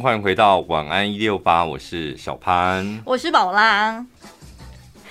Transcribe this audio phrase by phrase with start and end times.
[0.00, 4.06] 欢迎回到晚安一六八，我是小潘，我是宝拉。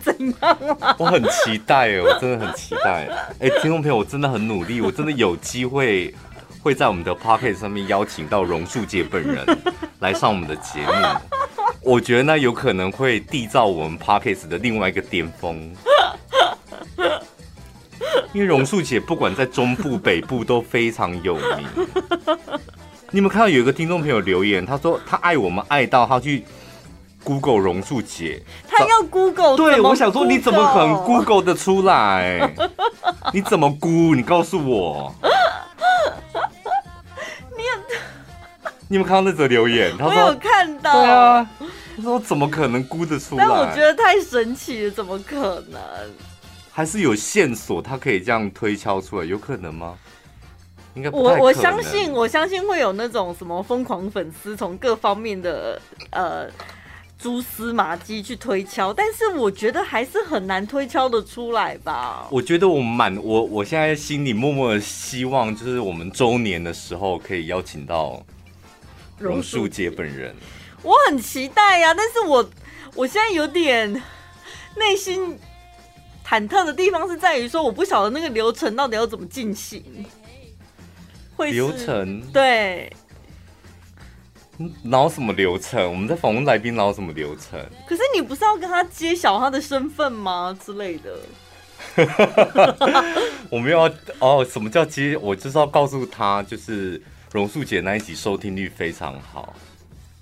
[0.00, 0.94] 怎样啊？
[0.96, 3.08] 我很期待哦，我真的很期待。
[3.42, 6.14] 哎，听众朋友，我真的很努力，我真的有机会
[6.62, 9.44] 会在我们的 Podcast 上面邀请到榕树姐本人
[9.98, 10.92] 来上我们的节目。
[11.82, 15.74] 我觉得那有可能会缔造我们 Podcast 的另外一个巅峰。
[18.32, 21.88] 因为榕树姐不管在中部、北部都非常有名。
[23.10, 24.66] 你有没有看到有一个听众朋友留言？
[24.66, 26.44] 他说他爱我们爱到他去
[27.24, 29.56] Google 榕树姐，他要 Google。
[29.56, 32.52] 对，我想说你怎么可能 Google 的出来？
[33.32, 34.14] 你怎么估？
[34.14, 35.14] 你告诉我。
[37.56, 37.70] 你有
[38.88, 39.96] 你有没有看到那则留言？
[39.96, 40.92] 他说我有看到。
[40.92, 41.50] 对啊，
[41.96, 43.44] 他说怎么可能估得出来？
[43.46, 45.80] 但我觉得太神奇了，怎么可能？
[46.70, 49.94] 还是有线索，他可以这样推敲出来，有可能吗？
[51.12, 55.80] 我我相信，我相信会有那种什么疯狂粉丝从各方面的
[56.10, 56.46] 呃
[57.18, 62.26] 蛛丝马迹去推敲，但是我觉得还是很难推敲的出来吧。
[62.30, 68.20] 我觉得我满我我现在心里默默的希望，就是我们周年的时候可以邀请到
[69.18, 70.34] 榕树姐本人。
[70.82, 72.50] 我很期待呀、啊，但是我
[72.94, 73.92] 我现在有点
[74.76, 75.36] 内心
[76.24, 79.82] 忐忑的地方是在于说，我不晓得那个流程到底要怎么进行。
[81.46, 82.92] 流程对，
[84.82, 85.88] 哪有什么流程？
[85.88, 87.58] 我们在访问来宾挠什么流程？
[87.86, 90.56] 可是你不是要跟他揭晓他的身份吗？
[90.64, 91.16] 之类的。
[93.50, 95.16] 我没有要哦，什么叫揭？
[95.16, 97.00] 我就是要告诉他，就是
[97.32, 99.54] 榕树姐那一集收听率非常好。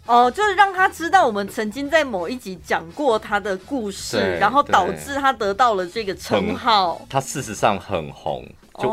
[0.04, 7.00] 哦，就是让他知道我们曾经在某一集讲过他的故事，然后导致他得到了这个称号。
[7.08, 8.46] 他事实上很红。
[8.78, 8.88] 就，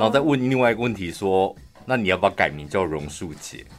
[0.00, 3.66] 然后再问另外一个问题说，那你要不要改名叫榕树姐？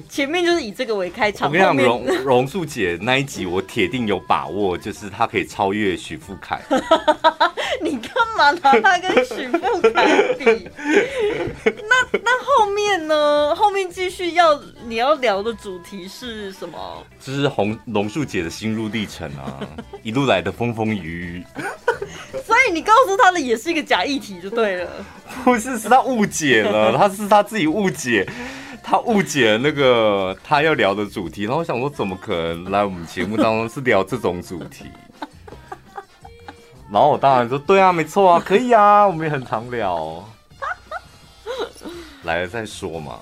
[0.08, 1.48] 前面就是以这个为开场。
[1.48, 6.60] 我跟你讲，榕榕树姐那一集我铁定有把握，就是她可以超越许富凯。
[7.80, 10.06] 你干嘛拿她跟许富凯
[10.38, 10.68] 比？
[11.64, 13.54] 那那后面呢？
[13.54, 17.04] 后面继续要你要聊的主题是什么？
[17.20, 19.60] 就是红榕树姐的心路历程啊，
[20.02, 21.44] 一路来的风风雨雨。
[22.44, 24.90] 所以你告诉她的也是一个假议题就对了。
[25.44, 28.26] 不是，是她误解了，她是她自己误解。
[28.86, 34.84] 他误解了那个他要聊的主题，然后我想说，怎么可能来我们节目当中是聊这种主题？
[36.92, 40.22] 然后我当然说，对啊，没错啊，可以啊，我们也很常聊。
[42.24, 43.18] 来了再说嘛。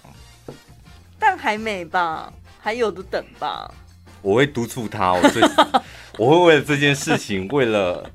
[1.17, 3.73] 但还没吧，还有的等吧。
[4.21, 5.43] 我会督促他，我最
[6.19, 8.11] 我会为了这件事情，为了。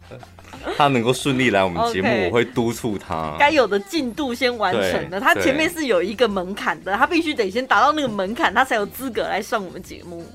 [0.77, 5.19] 他能够顺利来我们节目我会督促他该有的进度先完成的。
[5.19, 10.25] 他前面是有一个门槛的，他必须得先达到那个门槛，他才有资格来上我们节目。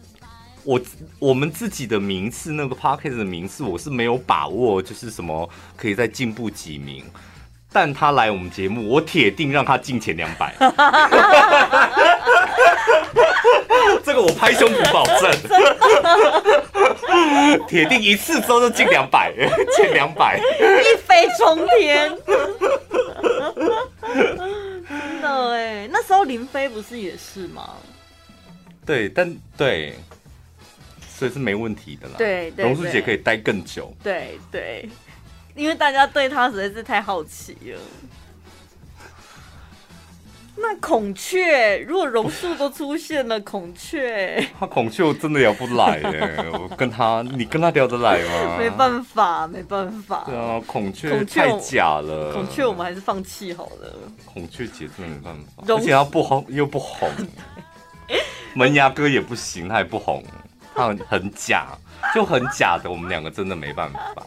[0.65, 0.81] 我
[1.19, 7.05] 我们自己的名次，那个 Podcast 的名次，我是没有把握，就是什么可以再进步几名。
[7.73, 10.55] 但他来我们节目，我铁定让他进前两百。
[14.05, 15.31] 这个我拍胸脯保证，
[17.67, 19.33] 铁定一次之后就进两百，
[19.77, 22.17] 前两百，一飞冲天。
[24.89, 27.71] 真的哎，那时候林飞不是也是吗？
[28.85, 29.95] 对，但对，
[31.09, 32.15] 所以是没问题的啦。
[32.19, 33.95] 对，榕树姐可以待更久。
[34.03, 34.89] 对对。
[35.55, 37.79] 因为大家对她实在是太好奇了。
[40.55, 46.45] 那孔雀，如果榕树都出现了，孔雀，他孔雀我真的聊不来耶。
[46.53, 48.59] 我跟他，你跟他聊得来吗？
[48.59, 50.25] 没办法，没办法。
[50.27, 52.33] 对啊，孔雀太假了。
[52.35, 53.97] 孔雀，我们还是放弃好了。
[54.27, 57.09] 孔雀姐真的没办法，而且他不红又不红，
[58.55, 60.23] 门牙哥也不行，他也不红，
[60.75, 61.69] 他很很假。
[62.13, 64.27] 就很假的，我们两个真的没办法。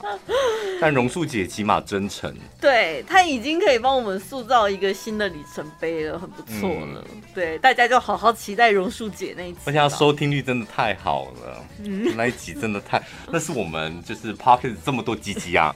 [0.79, 7.03] 但榕树姐起码真诚，对，她已经可以帮我们塑造一个新的里程碑了，很不错了。
[7.13, 9.57] 嗯、对，大家就好好期待榕树姐那一集。
[9.65, 15.75] 而且她收听率真的太好了，嗯、那一集真的太， 那是我们就是 p o c k e t 这么多集集啊，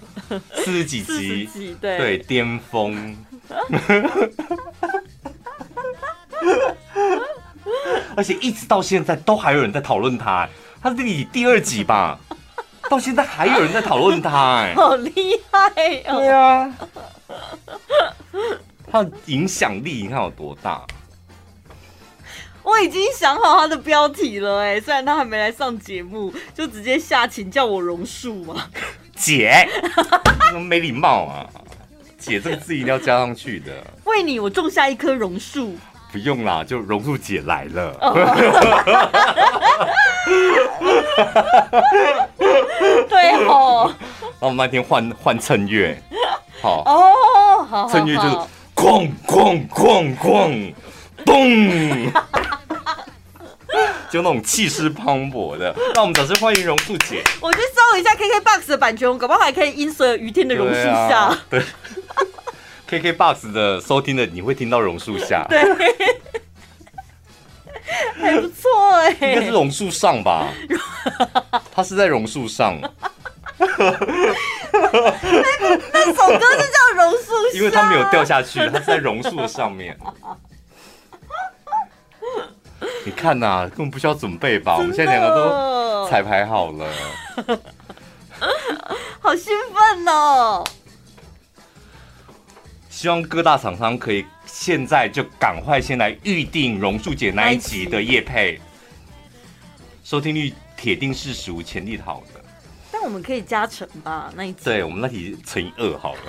[0.56, 3.18] 四十几集，集对对巅峰。
[8.16, 10.48] 而且一直到现在都还有人在讨论她。
[10.82, 12.18] 他是第第二集吧，
[12.90, 15.70] 到现在还有人在讨论他，哎，好厉害
[16.08, 16.18] 哦！
[16.18, 16.74] 对啊，
[18.92, 20.82] 他的影响力你看有多大？
[22.64, 28.70] 我已经想好他的标题了，哎，虽然他还没来上节目，就直接下请叫我榕树嘛，
[29.16, 29.68] 姐，
[30.68, 31.50] 没礼貌啊！
[32.18, 33.84] 姐这个字一定要加上去的。
[34.06, 35.78] 为你，我种下一棵榕树。
[36.12, 37.94] 不用啦，就榕树姐来了。
[43.10, 43.94] 对哦。
[44.42, 46.02] 那我们那天换换衬乐，
[46.62, 47.14] 好哦，
[47.70, 48.30] 好，衬乐就是
[48.76, 50.74] 哐哐哐哐，
[51.26, 52.08] 咚，
[54.10, 55.76] 就那种气势磅礴的。
[55.94, 57.22] 那我们掌声欢迎榕树姐。
[57.42, 61.38] 我去搜一下 KKBOX 的版权，我搞不好还可以音随雨天的榕树下。
[61.50, 61.62] 对。
[62.90, 65.62] KKBOX 的收听的，你会听到榕树下， 对，
[68.20, 70.48] 还不错哎，应该是榕树上吧？
[71.72, 72.90] 他是在榕树上，那
[75.94, 79.96] 那首歌就叫榕树下，因为他没有掉下去，他是在榕树的上面。
[83.06, 84.78] 你看呐、啊，根本不需要准备吧？
[84.78, 86.88] 我们现在两个都彩排好了，
[89.20, 90.64] 好兴奋哦！
[93.00, 98.60] 希望各大厂商可以现在就赶快先来预定榕树姐那一集的夜配，
[100.04, 102.42] 收听率铁定是史无前例好的。
[102.92, 104.66] 但我们可以加成吧，那一集。
[104.66, 106.22] 对，我们那题乘以二好了。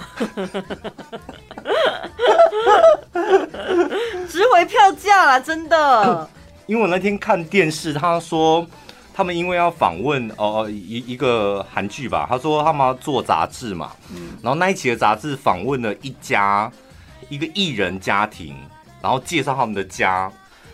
[4.30, 6.30] 值回票价啦，真的。
[6.68, 8.64] 因为我那天看电视，他说。
[9.12, 16.70] 他们因为要访问哦一一个韩剧吧，他说他们要做杂志嘛，嗯，然后那一期的杂志访问了一家
[17.28, 18.56] 一个艺人家庭，
[19.02, 20.30] 然后介绍他们的家。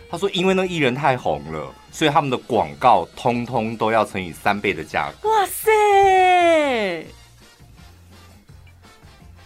[0.09, 5.29] 他说因为那个艺人太红了，所以他们的广告通通都要乘以三倍的价格。
[5.29, 5.69] 哇塞！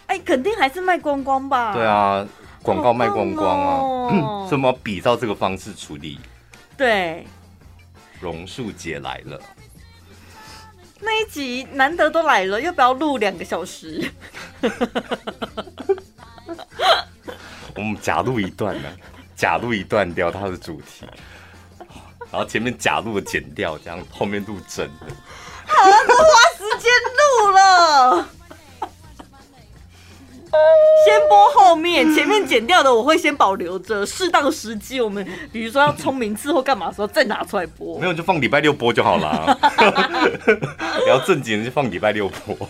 [0.06, 1.72] 哎，肯定还是卖光光吧？
[1.74, 2.24] 对啊，
[2.62, 6.20] 广告卖光光啊，哦、 所以我们要比照这个方式处理。
[6.76, 7.26] 对。
[8.22, 9.40] 榕树姐来了，
[11.00, 14.08] 那一集难得都来了，要不要录两个小时？
[17.74, 18.88] 我们假录一段呢，
[19.34, 21.04] 假录一段掉它的主题，
[22.30, 25.06] 然后前面假录的剪掉，这样后面录真的。
[25.66, 26.22] 好了，都花
[26.56, 26.88] 时间
[27.18, 28.28] 录了。
[31.04, 37.98] 先播后面，前面剪掉的我会先保留着，适当时机我们比如说要聪明字或干嘛的时候再拿出来播。
[37.98, 39.58] 没有就放礼拜六播就好了。
[41.06, 42.56] 聊正经的就放礼拜六播。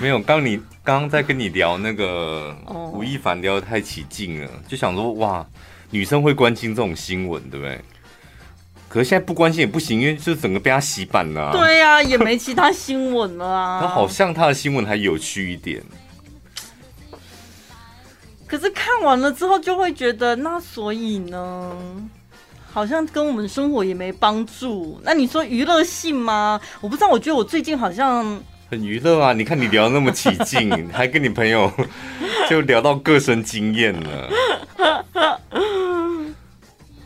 [0.00, 2.56] 没有，刚你刚刚在跟你聊那个
[2.92, 5.46] 吴亦凡聊得太起劲了，就想说哇，
[5.90, 7.80] 女生会关心这种新闻，对不对？
[8.92, 11.52] 可是现在不关心也不行，因为就整个被他洗版了啊。
[11.52, 13.78] 对呀，也没其他新闻了啊。
[13.86, 15.80] 他好像他的新闻还有趣一点。
[18.48, 21.72] 可是看完了之后就会觉得，那所以呢，
[22.72, 25.00] 好像跟我们生活也没帮助。
[25.04, 26.60] 那你说娱乐性吗？
[26.80, 29.32] 我不知道，我觉得我最近好像很娱乐啊。
[29.32, 31.72] 你看你聊那么起劲， 还跟你朋友
[32.50, 34.28] 就聊到个人经验了。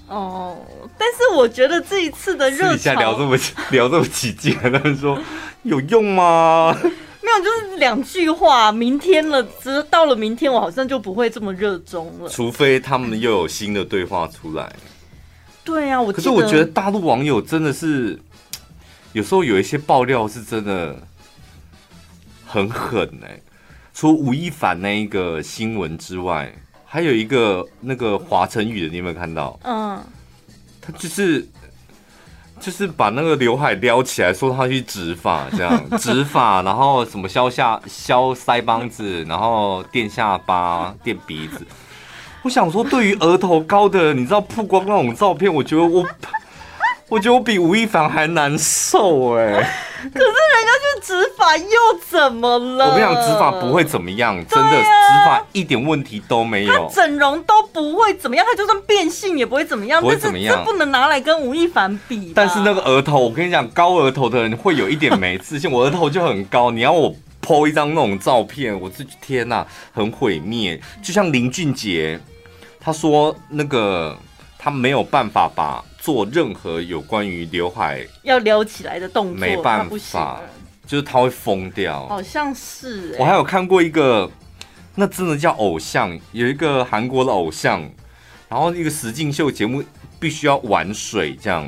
[0.08, 0.56] 哦。
[0.98, 3.36] 但是我觉得这一次的热潮聊这么
[3.70, 5.18] 聊这么起劲，他们说
[5.62, 6.76] 有用吗？
[7.24, 8.70] 没有，就是两句话。
[8.70, 12.28] 明天了，只到了明天，我好像就不会这么热衷了。
[12.28, 14.70] 除非他们又有新的对话出来。
[15.64, 18.20] 对啊，我可是我觉得大陆网友真的是
[19.14, 20.94] 有时候有一些爆料是真的
[22.44, 23.42] 很狠哎、欸。
[23.94, 26.54] 除吴亦凡那一个新闻之外，
[26.94, 29.58] 还有一个那个华晨宇的，你有没有看到？
[29.64, 30.00] 嗯。
[30.80, 31.44] 他就是，
[32.60, 41.66] 就是把那个刘海撩起来，说他去植发，这样 植发，然后什么削下削腮帮子，然后垫下巴、垫鼻子。
[42.42, 46.06] 我想说，对于额头高的，你知道曝光那种照片，我觉得我，
[47.08, 49.68] 我觉得我比吴亦凡还难受哎。
[50.12, 51.64] 可是人家去植发又
[52.08, 52.90] 怎么了？
[52.90, 54.84] 我跟你讲，植发不会怎么样，真的，植
[55.24, 56.90] 发一点问题都没有。
[56.94, 60.00] 整容都不会怎么样，他就算变性也不会怎么样。
[60.00, 62.32] 不会怎么样，这不能拿来跟吴亦凡比。
[62.34, 65.70] 但是那个额头，我跟你讲，高额头的人会有一点没自信。
[65.70, 70.80] 我额头就很高，你要我 po 一张那种照片，我这天呐，很毁灭。
[71.02, 72.20] 就像林俊杰，
[72.80, 74.16] 他说那个
[74.58, 75.82] 他没有办法把。
[76.04, 80.38] 做任何有关于刘海要撩起来的动作，没办法，
[80.86, 82.06] 就是他会疯掉。
[82.08, 84.30] 好像是、欸，我还有看过一个，
[84.96, 87.80] 那真的叫偶像，有一个韩国的偶像，
[88.50, 89.82] 然后一个实境秀节目
[90.20, 91.66] 必须要玩水这样，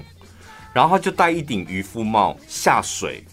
[0.75, 3.25] 然后他就戴一顶渔夫帽下水，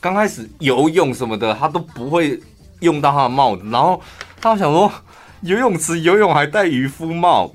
[0.00, 2.40] 刚开始游泳什么的他都不会
[2.80, 4.02] 用到他的帽子，然后
[4.40, 4.92] 他想说
[5.42, 7.54] 游泳池游泳还戴渔夫帽。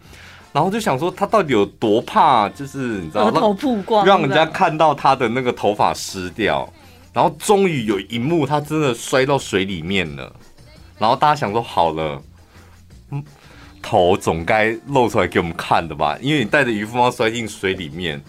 [0.51, 6.68] 然后就想说他到底有多怕，就是你知道，额头曝光，让人家看到他的那个头发湿掉。
[7.12, 10.32] 然后终于有一幕，他真的摔到水里面了。
[10.98, 12.22] 然后大家想说，好了，
[13.12, 13.24] 嗯，
[13.82, 16.18] 头总该露出来给我们看的吧？
[16.22, 18.22] 因为你带着渔夫帽摔进水里面，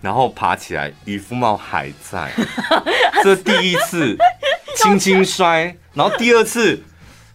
[0.00, 2.30] 然后爬起来，渔夫帽还在。
[3.24, 4.16] 这第一次
[4.76, 6.80] 轻轻摔，然后第二次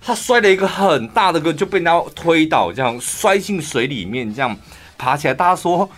[0.06, 4.56] 他摔了一个很大的个，就被人家推倒，这样摔进水里面，这样
[5.00, 5.34] 爬起来。
[5.34, 5.90] 大家说，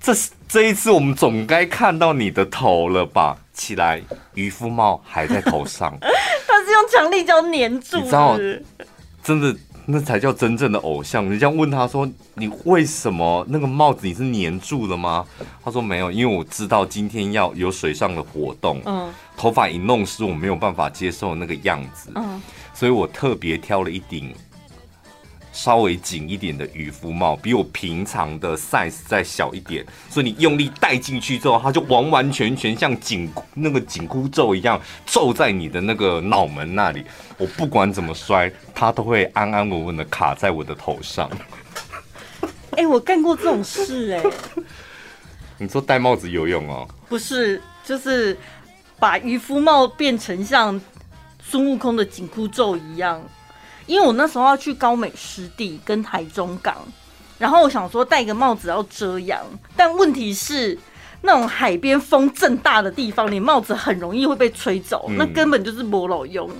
[0.00, 0.14] 这
[0.48, 3.36] 这一次我们总该看到你的头了吧？
[3.52, 4.00] 起来，
[4.34, 5.98] 渔夫帽还在头上。
[6.46, 8.38] 他是用强力胶粘住，你知道？
[9.24, 9.52] 真的，
[9.86, 11.28] 那才叫真正的偶像。
[11.30, 15.24] 人家问他说：“你为什么那个帽子你是粘住了吗？”
[15.64, 18.82] 他说：“没有，因为我知道今天要有水上的活动。
[18.84, 22.10] 嗯，头发一弄湿，我没有办法接受那个样子。
[22.16, 22.42] 嗯，
[22.74, 24.34] 所以我特别挑了一顶。”
[25.56, 37.02] 稍微紧一点的渔夫帽，比我平常的 size 再小一点，所以你用力戴进去之后，它就完完全全像紧那个紧箍咒一样咒在你的那个脑门那里。
[37.38, 41.30] 我不管怎么摔，它都会安安稳稳的卡在我的头上。
[42.72, 44.30] 哎、欸，我干过这种事哎、欸。
[45.56, 46.86] 你说戴帽子游泳哦？
[47.08, 48.36] 不是，就是
[48.98, 50.78] 把渔夫帽变成像
[51.42, 53.22] 孙悟空的紧箍咒一样。
[53.86, 56.76] 因为我那时候要去高美湿地跟台中港，
[57.38, 59.44] 然后我想说戴个帽子要遮阳，
[59.76, 60.78] 但问题是
[61.22, 66.50] 那种海边风正大的地方，你帽子很容易会被吹走，那根本就是没老用。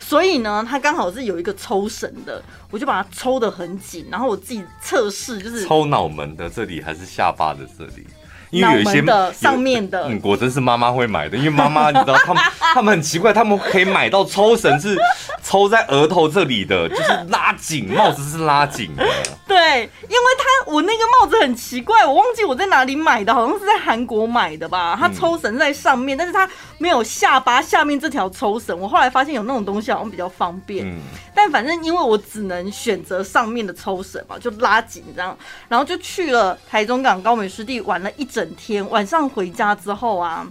[0.00, 8.06] 所以呢，它刚好是有一个抽绳的，我就把它抽得很紧，然后我自己测试就是抽脑门的这里还是下巴的这里。
[8.50, 11.36] 因为有一些的上面的，嗯，果真是妈妈会买的。
[11.36, 14.96] 因为妈妈你知道， 他们他们很奇怪，他们可以买到抽绳是
[15.42, 19.04] 抽在额头这里的，就是拉紧帽子是拉紧的。
[19.46, 24.96] 对，因为他我那个帽子很奇怪，我忘记我在哪里买的，好像是在韩国买的吧。
[24.98, 26.48] 它抽绳在上面，但是它
[26.78, 28.78] 没有下巴下面这条抽绳。
[28.78, 30.86] 我后来发现有那种东西好像比较方便。
[30.86, 30.98] 嗯，
[31.34, 35.36] 但反正因为我只能选择上面的抽绳嘛，就拉紧这样，
[35.68, 38.48] 然后就去了台中港高美湿地玩了一整。
[38.56, 40.46] 天晚上回家之后啊，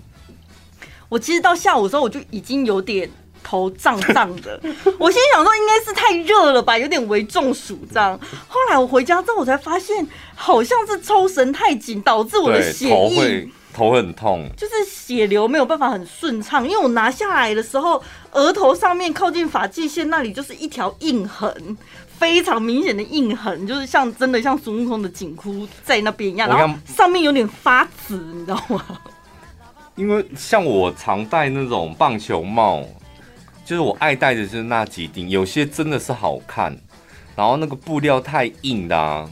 [1.10, 3.10] 我其实到下午的时候我就已经有点
[3.43, 4.60] 头胀胀的。
[5.00, 8.17] 我心想说应该是太热了吧，有点微中暑这样。
[8.48, 16.67] 后来我回家之后，我才发现好像是抽绳太紧，导致我的血液头很痛，就是血流没有办法很顺畅。
[16.67, 21.77] 因为我拿下来的时候，额头上面靠近发际线那里就是一条印痕。
[22.17, 28.84] 非常明显的印痕，就是像真的像孙悟空的紧箍在那边一样，然后上面有点发紫，你知道吗？
[29.96, 32.84] 因为像我常戴那种棒球帽，
[33.63, 36.75] 就是我爱戴的就是那几顶，有些真的是好看，
[37.36, 39.29] 然后那个布料太硬的啊，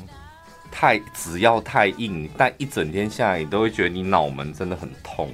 [0.78, 5.32] 太只要太硬，戴一整天下来，你都会觉得你脑门真的很痛，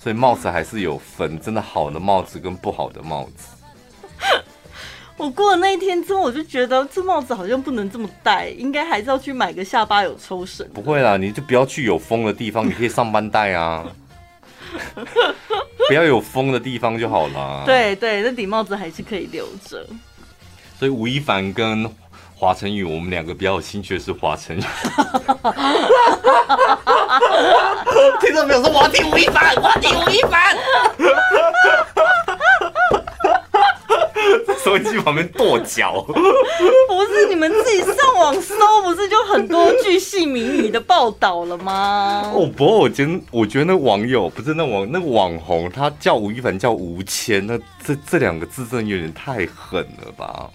[0.00, 3.54] 所以帽子还是有分，真的好的帽子跟不好的帽子。
[5.16, 10.68] 我过了那一天之后，我就觉得这帽子好像不能这么戴，应该还是要去买个下巴有抽绳。
[10.74, 13.86] 不会啦，你就不要去有风的地方，你可以上班戴啊。
[15.86, 17.62] 不要有风的地方就好了。
[17.64, 19.86] 对对，那顶帽子还是可以留着。
[20.76, 21.88] 所以吴亦凡跟
[22.44, 24.60] 华晨宇，我们两个比较有兴趣的是华晨宇。
[28.20, 28.62] 听到没有？
[28.62, 30.54] 说我要听吴亦凡，我要听吴亦凡。
[34.62, 40.36] 手机旁边跺脚，不是你们自己上网搜，不是就很多巨细靡
[40.66, 42.30] 遗的报道了吗？
[42.34, 50.50] 哦，不过我觉得，我觉得那网友不是那网那个网红，他叫吴亦凡叫吴谦，那这这两个字真的有点太狠了吧？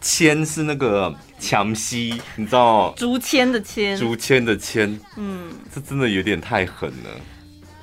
[0.00, 2.92] 谦是那个强西，你知道？
[2.96, 7.10] 竹签的签，竹签的签，嗯，这真的有点太狠了。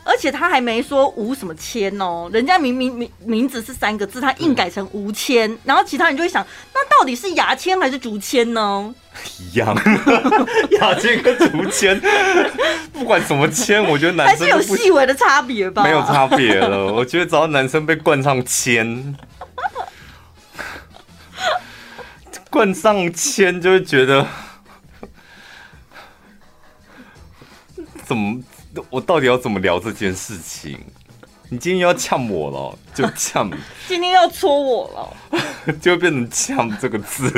[0.08, 6.46] 而且他还没说吴什么谦哦，人家明明名名字是三个字，他硬改成吴谦，嗯，然后其他人就会想，
[6.76, 8.94] 那到底是牙签还是竹签呢？
[9.40, 9.76] 一样，
[10.80, 12.00] 牙签跟竹签，
[12.94, 15.82] 不管什么签，我觉得男生还是有细微的差别吧。
[15.82, 19.16] 没有差别了，我觉得只要男生被冠上谦，
[22.56, 24.26] 冠上千就会觉得
[28.06, 28.42] 怎么？
[28.90, 30.80] 我到底要怎么聊这件事情？
[31.50, 33.50] 你今天要呛我了，就呛；
[33.90, 37.30] 今天要戳我了， 就变成呛这个字。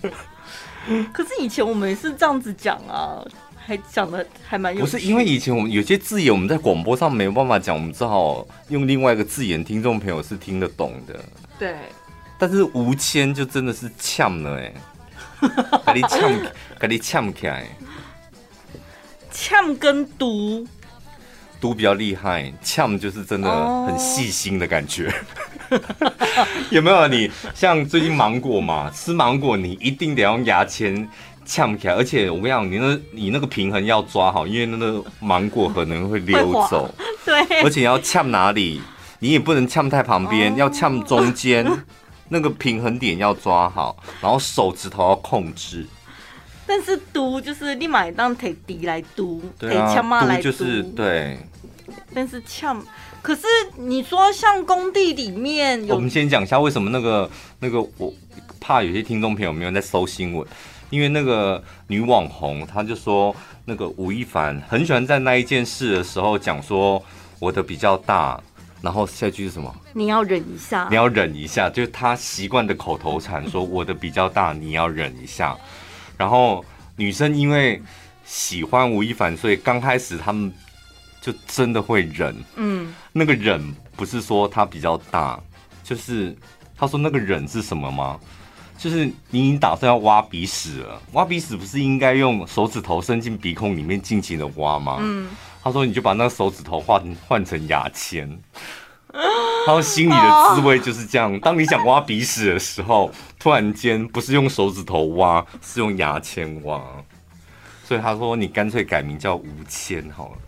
[1.12, 3.22] 可是以前我们也是这样子讲啊，
[3.58, 4.80] 还讲的还蛮有。
[4.80, 11.22] 不是因为以前我们有些字眼我们在广播上没有办法讲，我们只好用另外一个字眼，听众朋友是听得懂的。
[11.58, 11.76] 对。
[12.38, 14.72] 但是吴谦就真的是呛了哎，
[15.92, 16.32] 给你呛，
[16.78, 17.66] 给你呛起来。
[19.30, 20.66] 呛跟毒，
[21.60, 25.12] 毒比较厉害，呛就是真的很细心的感觉。
[25.70, 25.80] Oh.
[26.70, 31.08] 有没有你像最近芒果嘛，吃芒果你一定得用牙签
[31.44, 36.92] 呛起来，而且我跟你讲，你那你那个平衡要抓好，因为那个芒果可能会溜走。
[37.24, 38.80] 对，而且要呛哪里，
[39.18, 41.66] 你也不能呛太旁边，要呛中间，
[42.28, 45.86] 那个平衡点要抓好，然后手指头要控制。
[46.66, 51.38] 但是嘟就是立马当铁笛来嘟，对啊，嘟就是对。
[52.14, 52.84] 但是呛，
[53.22, 57.30] 可是你说像工地里面有，我们先讲一下为什么那个
[57.60, 58.12] 那个，我
[58.60, 60.46] 怕有些听众朋友没有在搜新闻，
[60.90, 67.02] 因为那个女网红她就说那个吴亦凡很喜欢在那一件事的时候讲说
[67.38, 68.38] 我的比较大，
[68.80, 69.74] 然后下一句是什么？
[69.92, 75.56] 你要忍一下，你要忍一下，就是他习惯的口头禅，说我的比较大，你要忍一下。
[76.16, 76.64] 然后
[76.96, 77.80] 女生因为
[78.24, 80.52] 喜欢吴亦凡，所以刚开始他们
[81.20, 82.36] 就真的会忍。
[82.56, 85.40] 嗯，那个忍不是说他比较大，
[85.82, 86.36] 就是
[86.76, 88.18] 他说那个忍是什么吗？
[88.76, 94.98] 就是你已经打算要挖鼻屎了，挖鼻屎不是应该用手指头伸进鼻孔里面尽情的挖吗？
[95.00, 95.28] 嗯，
[95.68, 98.40] 他说你就把那个手指头换换成牙签。
[99.12, 101.38] 他说心里的滋味就是这样。
[101.40, 106.82] 当你想挖鼻屎的时候，突然间不是用手指头挖，是用牙签挖。
[107.84, 110.38] 所以他说你干脆改名叫吴谦好了。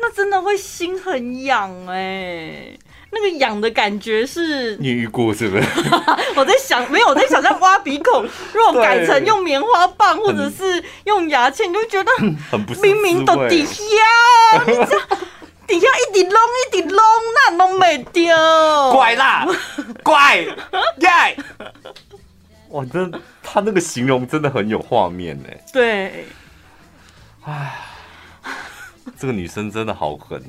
[0.00, 2.76] 那真的会心很痒哎，
[3.14, 4.76] 那个痒的感觉是。
[4.76, 5.64] 你遇过是不是？
[6.36, 12.10] 我在想，没有，我在想在挖鼻孔，如果改成用棉花棒或者是用牙签，你就觉得
[12.50, 13.84] 很不明明都底下。
[15.66, 16.38] 底下一直弄
[16.72, 16.98] 一直弄，
[17.48, 18.36] 那弄没掉。
[18.92, 19.46] 怪啦，
[20.02, 21.36] 怪耶！
[22.68, 23.10] 哇，真
[23.42, 25.48] 他那个形容真的很有画面呢。
[25.72, 26.26] 对，
[27.46, 27.76] 哎，
[29.18, 30.42] 这个女生真的好狠。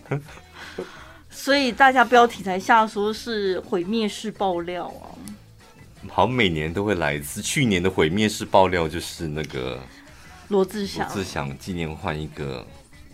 [1.36, 5.14] 所以大家标题才下说是毁灭式爆料啊。
[6.08, 7.42] 好，每年都会来一次。
[7.42, 9.80] 去年的毁灭式爆料就是那个
[10.48, 12.66] 罗志祥，罗志祥今年换一个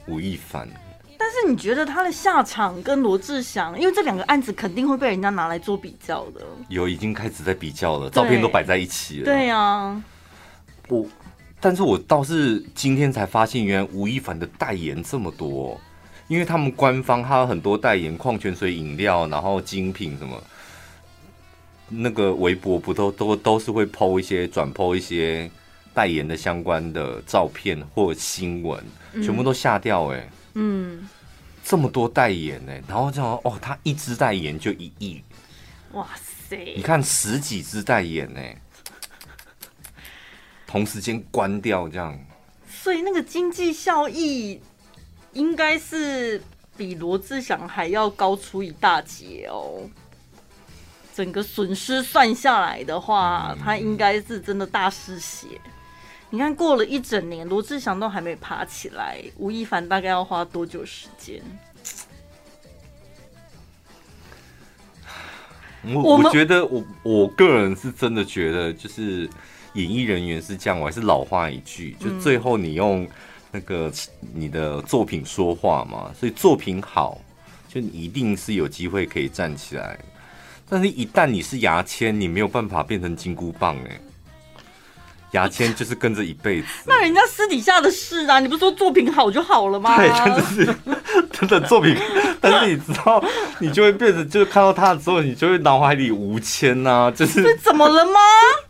[0.05, 0.69] 吴亦凡。
[1.17, 6.41] 但是你觉得他的下场跟罗志祥，因为这两个案子肯定会被人家拿来做比较的。
[6.69, 9.25] 有，已经开始在比较了，照片都摆在一起了。
[9.25, 10.03] 对呀、啊，
[10.89, 11.05] 我，
[11.59, 15.79] 但是我倒是今天才发现，原来吴亦凡的代言这么多，
[16.31, 20.41] 因为他们官方还有很多代言矿泉水饮料，然后精品什么，
[21.89, 25.51] 那个微博不都都都是会 po 一些转 po 一些
[25.93, 28.81] 代言的相关的照片或新闻，
[29.15, 30.29] 全部都下掉哎、欸。
[30.53, 31.05] 嗯，
[31.65, 35.21] 这么多代言呢，然后这样哦，他一支代言就一亿，
[35.91, 36.07] 哇
[36.47, 36.73] 塞！
[36.77, 38.39] 你看十几支代言呢，
[40.65, 42.17] 同时间关掉这样，
[42.69, 44.61] 所以那个经济效益
[45.33, 46.41] 应该是
[46.75, 49.89] 比罗志祥还要高出一大截哦。
[51.13, 55.47] 整个损失算下来的话，他应该是真的大失血。
[56.29, 61.41] 你看，过了一整年，罗志祥都还没爬起来，吴亦凡大概要花多久时间？
[65.83, 69.29] 我我觉得我，我我个人是真的觉得，就是
[69.73, 73.05] 演艺人员是这样，我还是老话一句，就最后你用
[73.51, 73.91] 那个
[74.33, 77.19] 你的作品说话嘛，所以作品好，
[77.67, 79.99] 就你一定是有机会可以站起来。
[80.69, 83.99] 但是，一旦你是牙签，你没有办法变成金箍棒，哎。
[85.31, 89.95] 牙签就是跟着一辈子， 那人家私底下的事啊，你不是说作品好就好了吗？
[89.97, 90.75] 对， 真的是
[91.31, 91.95] 真的作品，
[92.39, 93.23] 但是你知道，
[93.59, 97.41] 你就会变成，就是看到他的时候，你就会脑海里吴谦呐，就是。
[97.41, 98.19] 这怎么了吗？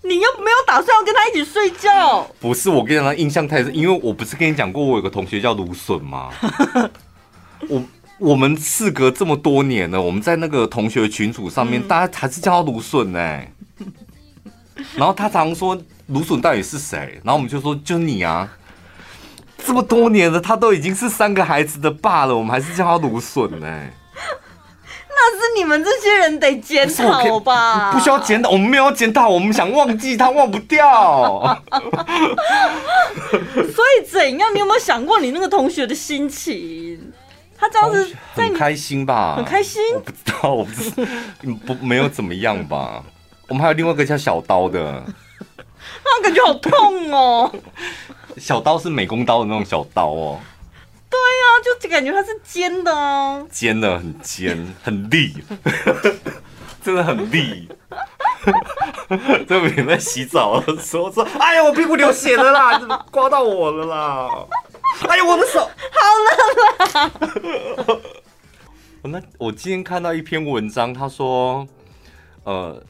[0.04, 2.28] 你又没有打算要跟他一起睡觉？
[2.39, 6.30] 不是，我跟你讲，他印象太深，因为我不是跟你讲过，我有个同学叫芦笋吗？
[7.67, 7.84] 我
[8.17, 13.41] 我们事隔这么多年了，我们在那个同学群组上面，嗯、大家还是叫他芦笋呢。
[14.96, 15.78] 然后他常说。
[16.08, 17.22] 芦笋到底是谁？
[17.24, 18.46] 然后我们就说，就是你啊！
[19.66, 23.66] 这么多年了，他都已经是三个孩子的爸了，我们还是叫他芦笋呢？
[25.08, 27.94] 那是你们这些人得检讨吧？
[27.94, 31.58] 不需要检讨，我们没有检讨，我们想忘记他，忘不掉。
[33.32, 34.54] 所以怎样？
[34.54, 37.14] 你有没有想过你那个同学的心情？
[37.58, 39.36] 他这样子很开心吧？
[39.38, 39.82] 很开心？
[39.96, 41.06] 我不知道，我不知道，
[41.66, 43.02] 不没有怎么样吧？
[43.52, 45.04] 我们还有另外一个叫小刀的。
[46.06, 47.54] 那感觉好痛哦！
[48.40, 50.40] 小刀是美工刀的那种小刀哦。
[51.10, 55.34] 对呀、啊，就感觉它是尖的哦，尖的很尖，很利，
[56.82, 57.68] 真的很利。
[59.46, 64.48] 对不起在洗澡的时候说：“哎呀，我屁股流血了啦，怎么刮到我了啦？”
[65.10, 65.60] 哎呀，我的手！
[65.92, 67.12] 好了
[67.84, 68.00] 啦。
[69.04, 71.68] 那我今天看到一篇文章，他说，
[72.46, 72.82] 呃，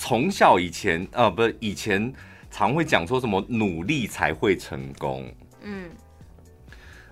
[0.00, 2.12] 从小以前，呃，不是以前
[2.52, 5.28] 常会讲说什么努力才会成功，
[5.62, 5.90] 嗯。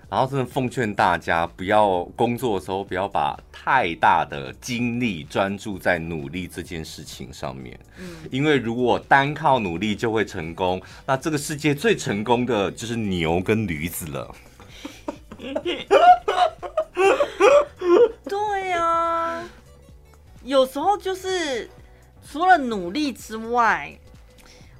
[0.08, 7.76] 然后真的奉劝大家，不要工作的时候不要把太大的精力专注在努力这件事情上面。
[7.98, 14.32] 嗯，因为如果单靠努力就会成功，那这个世界最成功的就是牛跟驴子了。
[18.28, 19.42] 对呀，
[20.44, 21.68] 有时候就是
[22.30, 23.98] 除了努力之外。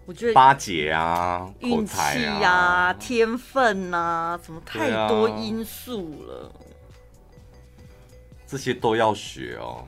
[0.09, 6.55] 我觉得巴结啊，运气呀，天分呐、啊，什么太多因素了，啊，
[8.47, 9.85] 这些都要学哦。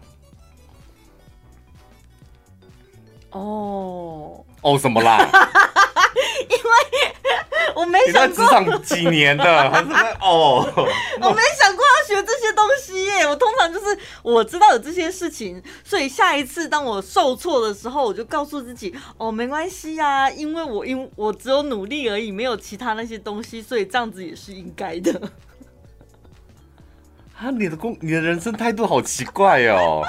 [3.31, 5.19] 哦哦，什么啦？
[6.51, 7.15] 因为
[7.75, 9.45] 我没想过职场几年的，
[10.21, 10.67] 哦，
[11.21, 13.27] 我没想过要学这些东西耶。
[13.27, 25.21] 我通常就是我知道有这些事情，所以下一次当我受挫的时候，我就告诉自己哦，没关系呀，因为我因我只有努力而已，没有其他那些东西，所以这样子也是应该的。
[27.39, 30.03] 啊，你的工，你的人生态度好奇怪哦。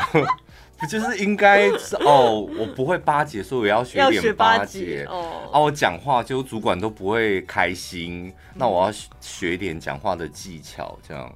[0.79, 2.47] 不就是应该是哦？
[2.57, 5.49] 我不会巴结，所以我要学点巴结哦。
[5.51, 11.31] 啊，我讲话就主管都不会开心，那我要学点讲话的技巧，这样。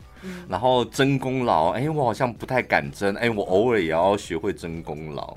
[0.48, 5.36] 然后争功劳，哎，我好像不太敢争，哎，我偶尔也要学会争功劳。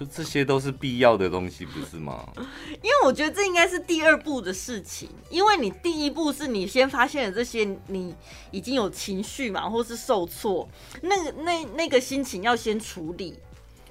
[0.00, 2.26] 就这些都是必要的东西，不是吗？
[2.80, 8.14] 因为我觉得这应该是第二步的事情，因为你第一步是你先发现了这些，你
[8.50, 10.66] 已经有情绪嘛，或是受挫，
[11.02, 13.38] 那个那那个心情要先处理，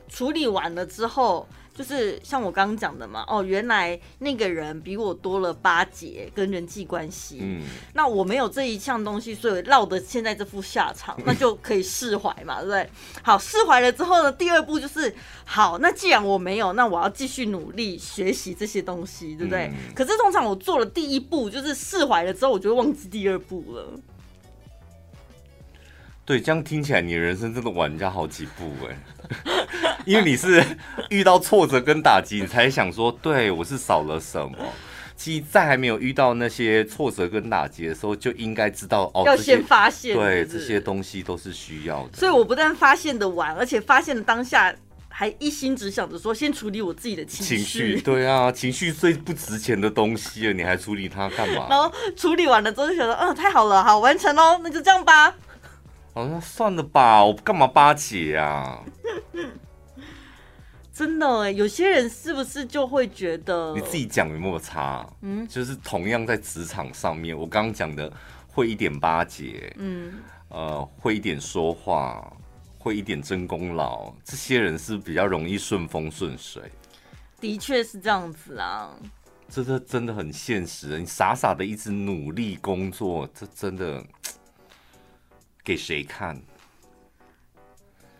[0.07, 1.47] 处理完了之后。
[1.79, 7.61] 就是像我刚刚讲的嘛，哦，原来那个人比我多了巴结跟人际关系，嗯，
[7.93, 12.89] 那我没有这一项东西，所以落得现在这副下场， 那就可以释怀嘛，对不对？
[13.23, 15.15] 好，释怀了之后呢，第二步就是
[15.45, 19.71] 好，那既然我没有，那我要继续努力学习这些东西，对不对？
[19.71, 23.93] 嗯，可是通常我做了第一步，就是释怀了之后，我就会忘记第二步了。
[26.25, 29.58] 对，这样听起来，你人生真的晚人家好几步哎。
[30.09, 30.65] 因为你是
[31.09, 34.57] 遇到挫折跟打击，你才想说，对我是少了什么。
[35.15, 42.17] 其实，在还没有遇到那些挫折跟打击的时候，就应该知道哦，要先发现，对，这些东西都是需要的。
[42.17, 44.75] 所以我不但发现的晚，而且发现的当下
[45.09, 47.57] 还一心只想着说，先处理我自己的情绪。
[47.57, 51.67] 情绪，对啊， 情绪最不值钱的东西了，你还处理它干嘛？
[51.69, 55.35] 然后处理完了之后就觉得，嗯，太好了，好，完成喽，那就这样吧。
[56.15, 58.79] 好，那算了吧，我干嘛巴结啊？
[60.99, 65.09] 真的哎，有些人是不是就会觉得你自己讲有没有差？
[65.21, 68.11] 嗯，就是同样在职场上面，我刚刚讲的
[68.49, 70.15] 会一点巴结，嗯，
[70.49, 72.29] 呃，会一点说话，
[72.77, 76.63] 会一点争功劳，这些人是比较容易顺风顺水。
[77.39, 78.93] 的确是这样子啊，
[79.47, 80.99] 这这真的很现实。
[80.99, 84.05] 你傻傻的一直努力工作，这真的
[85.63, 86.37] 给谁看？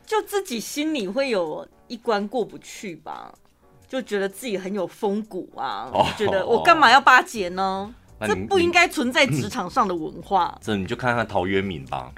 [0.06, 1.68] 就自己心里会有。
[1.90, 3.34] 一关过不去吧，
[3.90, 7.94] 就觉得自己很有风骨啊，哦、就觉得我干嘛要巴结呢？
[8.20, 10.58] 哦、这不应该存在职场上的文化。
[10.62, 12.14] 这你就看看陶渊明吧，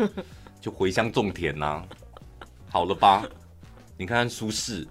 [0.60, 1.84] 就回乡种田呐、啊，
[2.70, 3.24] 好了吧？
[3.96, 4.86] 你看看苏轼，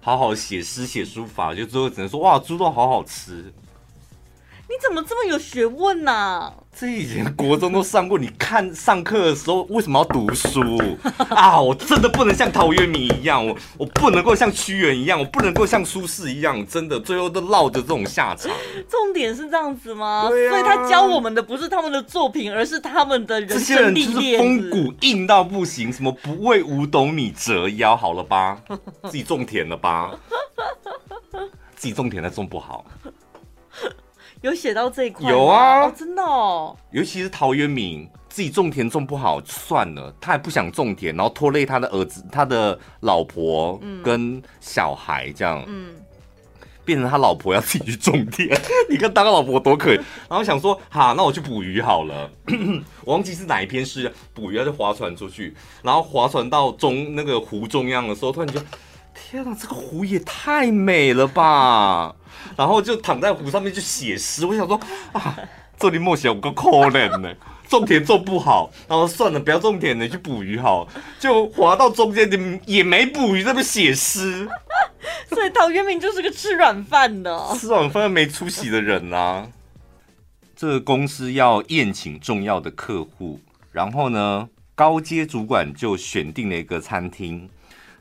[0.00, 3.52] 好好写诗写书法，就最后只能说哇，猪肉好好吃。
[4.68, 6.54] 你怎么这么有学问呢、啊？
[6.78, 8.18] 这以前国中都上过。
[8.18, 10.60] 你看上课的时候为什么要读书
[11.28, 11.60] 啊？
[11.60, 18.50] 我真的不能像陶渊明一样，我我不能够像屈原一样，我不能够像苏轼一样，真的最后都落着这种下场。
[18.88, 20.26] 重点是这样子吗？
[20.28, 20.50] 对啊。
[20.50, 24.14] 所以他教我们的不是他们的作品，而是他们的人生历练。
[24.14, 28.58] 这些人就是风骨硬到不行，什么不为五斗米折腰，好了吧？
[29.04, 30.10] 自己种田了吧？
[31.76, 32.84] 自己种田还种不好。
[34.42, 35.30] 有写到这一块？
[35.30, 36.76] 有啊，哦，真的哦。
[36.90, 45.94] 尤其是陶渊明，自己种田种不好算了，他还不想种田，然后拖累他的儿子、他的老婆跟小孩，这样，嗯，
[46.84, 48.48] 变成他老婆要自己去种田。
[48.90, 49.96] 你看当个老婆多可怜。
[50.28, 52.28] 然后想说，好，那我去捕鱼好了。
[53.06, 58.66] 我忘记是哪一篇诗，捕鱼就划船出去，然后划船到中那个湖中央的时候，突然觉得，
[59.32, 62.14] 天哪，这个湖也太美了吧！
[62.54, 64.78] 然后就躺在湖上面就写诗，我想说
[65.12, 65.34] 啊，
[65.78, 67.34] 这里默写有个可怜呢，
[67.66, 70.86] 种田种不好，然后算了，不要种田了，去捕鱼好，
[71.18, 74.46] 就滑到中间你也没捕鱼，在那写诗。
[75.30, 79.48] 所以陶渊明就是个吃软饭的，吃软饭没出息的人啊。
[80.54, 83.40] 这个公司要宴请重要的客户，
[83.70, 87.48] 然后呢，高阶主管就选定了一个餐厅，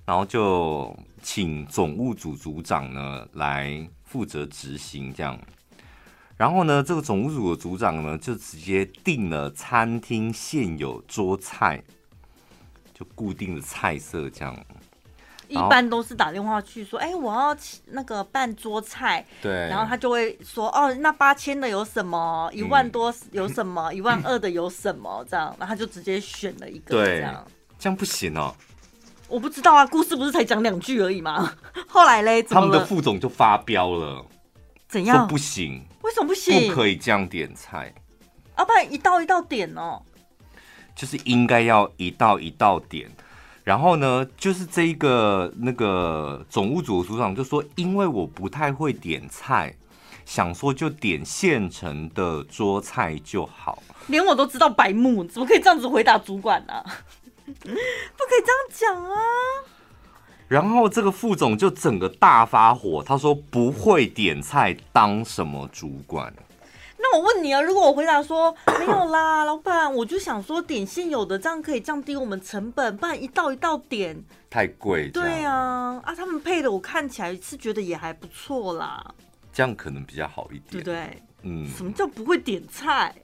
[0.04, 5.40] 然后就请总务组组长呢来负责执行这样。
[6.38, 11.84] 然后呢，这个总务组的组长呢就直接定了餐厅现有桌菜，
[12.94, 14.58] 就固定的菜色这样。
[15.48, 17.56] 一般都是打电话去说，哎，我要
[17.88, 22.50] 那个办桌菜，对，然后他就会说，哦，那八千的有什么？
[22.54, 23.90] 一万多有什么？
[23.92, 25.24] 嗯、一万二的有什么？
[25.30, 27.46] 这样，然后他就直接选了一个，对，这样，
[27.78, 28.56] 这样不行哦。
[29.32, 31.54] 我不知道啊，故事不是才讲两句而已吗？
[31.88, 34.26] 后来嘞，他们的副总就发飙了，
[34.90, 35.20] 怎样？
[35.20, 36.68] 说不行，为什么不行？
[36.68, 37.94] 不可以这样点菜，
[38.56, 40.02] 啊，不然一道一道点哦，
[40.94, 43.10] 就是应该要一道一道点。
[43.64, 49.74] 然后呢，就是这一个那个总务组的组长就说，因为我不太会点菜，
[50.26, 53.82] 想说就点现成的桌菜就好。
[54.08, 56.74] 连我都知道白目，怎么可以这样子回答主管呢？
[57.64, 59.18] 不可以这样讲啊！
[60.48, 66.34] 然后这个副总就整个大发火，他说不会点菜当什么主管？
[66.98, 75.10] 那我问你啊，如果我回答说没有啦，老板，我就想说点现有的，这样可以降低我们成本，不然一道一道点太贵。
[75.10, 79.16] 对啊，啊，他们配的我看起来是觉得也还不错啦，
[79.52, 81.24] 这样可能比较好一点，对不对？
[81.44, 83.16] 嗯，什么叫不会点菜？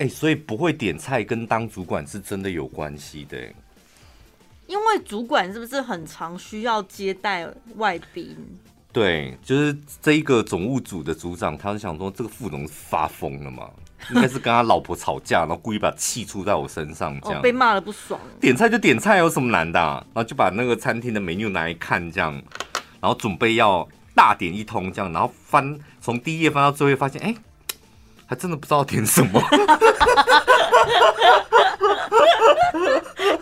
[0.00, 3.36] 哎、欸，所以不会点菜跟当主管是真的有关系的，
[4.66, 8.34] 因为主管是不是很常需要接待外宾？
[8.92, 13.68] 对，就是这一个总务组的组长，他是想说这个副总发疯了嘛？
[14.08, 18.18] 应该是跟他老婆吵架，然后故意把气出在我身上，这样、哦、被骂了不爽。
[18.40, 20.02] 点菜就点菜，有什么难的、啊？
[20.14, 22.32] 然后就把那个餐厅的 menu 拿来看，这样，
[22.98, 27.34] 然后准备要大点一通，这样，然后翻从第一页翻到最后，发现哎，
[28.30, 29.42] 还真的不知道点什么，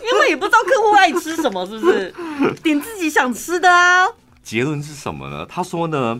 [0.01, 2.11] 因为也不知道客户爱吃什么，是不是？
[2.63, 4.07] 点自己想吃的啊。
[4.41, 5.45] 结论是什么呢？
[5.45, 6.19] 他说呢，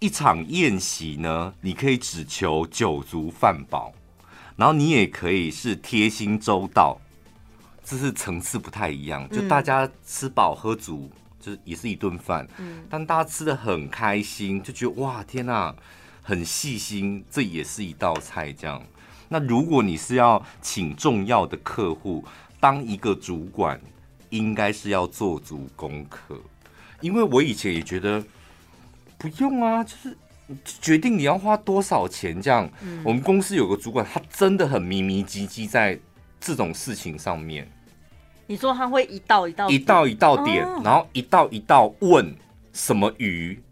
[0.00, 3.90] 一场宴席呢，你可以只求酒足饭饱，
[4.54, 7.00] 然后你也可以是贴心周到，
[7.82, 9.26] 这是层次不太一样。
[9.30, 15.74] 就大家吃饱喝足，就是也是一顿饭，嗯，但大家吃的很开心，就觉得哇，天哪，
[16.22, 18.52] 很细心，这也是一道菜。
[18.52, 18.82] 这样，
[19.28, 22.24] 那如果你是要请重要的客户，
[22.58, 23.80] 当一个主管，
[24.28, 26.40] 应该是要做足功课。
[27.00, 28.22] 因为我以前也觉得
[29.16, 30.16] 不用啊，就是
[30.80, 32.68] 决定你要花多少钱这样。
[32.82, 35.98] 嗯、我们公司有个主管，他真的很迷迷唧唧在
[36.38, 37.70] 这种事情上面。
[38.46, 42.34] 你说他会一道一道一道一道点，哦、然后一道一道问
[42.72, 43.62] 什么鱼，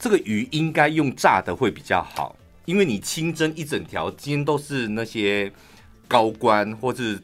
[0.00, 2.34] 这个鱼应该用炸的会比较好，
[2.64, 5.52] 因为你清蒸一整条，今天都是那些
[6.08, 7.20] 高官或是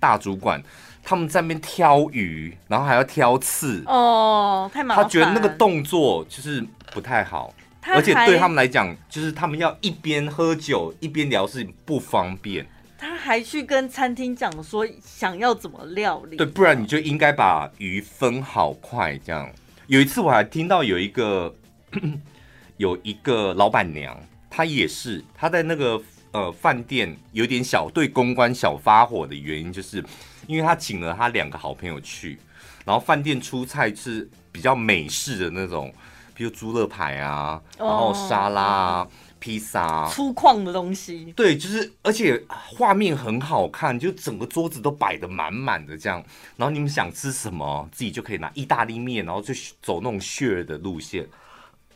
[0.00, 0.60] 大主管。
[1.08, 5.04] 他们在那边挑鱼，然后还要挑刺哦，太麻烦。
[5.04, 12.66] 他觉得那个动作就是不太好，而且对他们来讲，就是他们要一边喝酒一边聊是不方便。
[12.98, 19.48] 他还去跟餐厅讲说想要怎么料理，对，不然你就应该把鱼分好块这样。
[19.86, 21.54] 有一次我还听到有一个
[22.78, 24.18] 有一个老板娘，
[24.50, 26.00] 她也是她在那个
[26.32, 30.04] 呃饭店有点小对公关小发火的原因就是。
[30.46, 32.38] 因为他请了她两个好朋友去，
[32.84, 35.92] 然后饭店出菜是比较美式的那种，
[36.34, 41.32] 比如猪肋排啊，然后沙拉啊、哦、披萨啊，粗犷的东西。
[41.34, 46.22] 对，就是而且画面很好看，就整个桌子都摆的满满的这样。
[46.56, 51.26] 然后你们想吃什么，自己就可以拿意大利面，然后就走那种血的路线。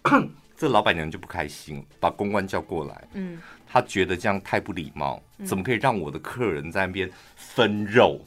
[0.56, 3.08] 这老板娘就不开心，把公关叫过来。
[3.14, 8.20] 嗯，她觉得这样太不礼貌，怎么可以让我的客人在那边分肉？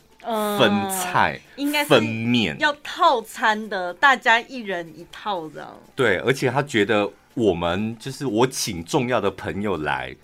[0.57, 5.69] 分菜，应该分面，要套餐的，大家一人一套这样。
[5.97, 10.15] 对，而且她觉得我们就是我请重要的朋友来，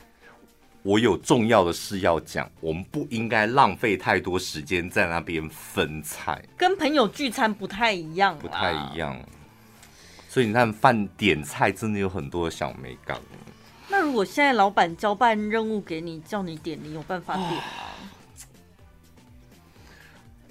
[0.83, 6.41] 我有重要的事要讲，我们不应该浪费太多时间在那边分菜。
[6.55, 9.21] 跟朋友聚餐不太一样，不太一样。
[10.31, 13.19] 所以你看，饭点菜真的有很多小美感。
[13.87, 17.63] 那如果现在老板交办任务给你，叫你点，你有办法点吗？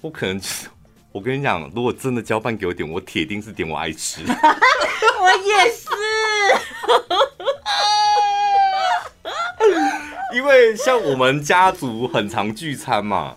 [0.01, 0.41] 我可能，
[1.13, 4.23] 我跟你讲，如果真的交办给我点，我铁定是点我爱吃。
[4.27, 5.87] 我也是，
[10.35, 13.37] 因为像我们家族很常聚餐嘛，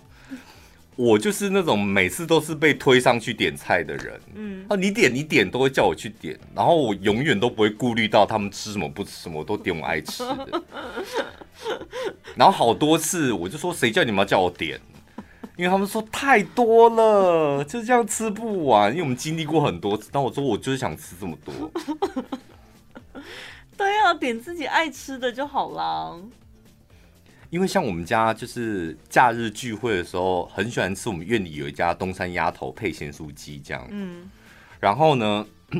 [1.02, 4.20] 我就是那种每次都是被推上去点菜的人。
[4.34, 10.62] 嗯，啊，你点你点都会叫我去点，然后我永远都不会顾虑到他们吃什么不吃什么，我都点我爱吃的。
[12.36, 14.80] 然后好多次我就说，谁叫你们要叫我点？
[15.56, 18.92] 因为他们说太多了，就这样吃不完。
[18.92, 21.52] 因为我们经历过很多次，但我说我就是想吃这么多。
[23.76, 26.14] 对啊，点自己爱吃的就好啦。
[27.52, 33.86] 因为像我们家就是假日聚会的时候，很喜欢吃我们院里有一家东山鸭头配咸酥鸡这样。
[33.90, 34.30] 嗯，
[34.80, 35.46] 然后呢，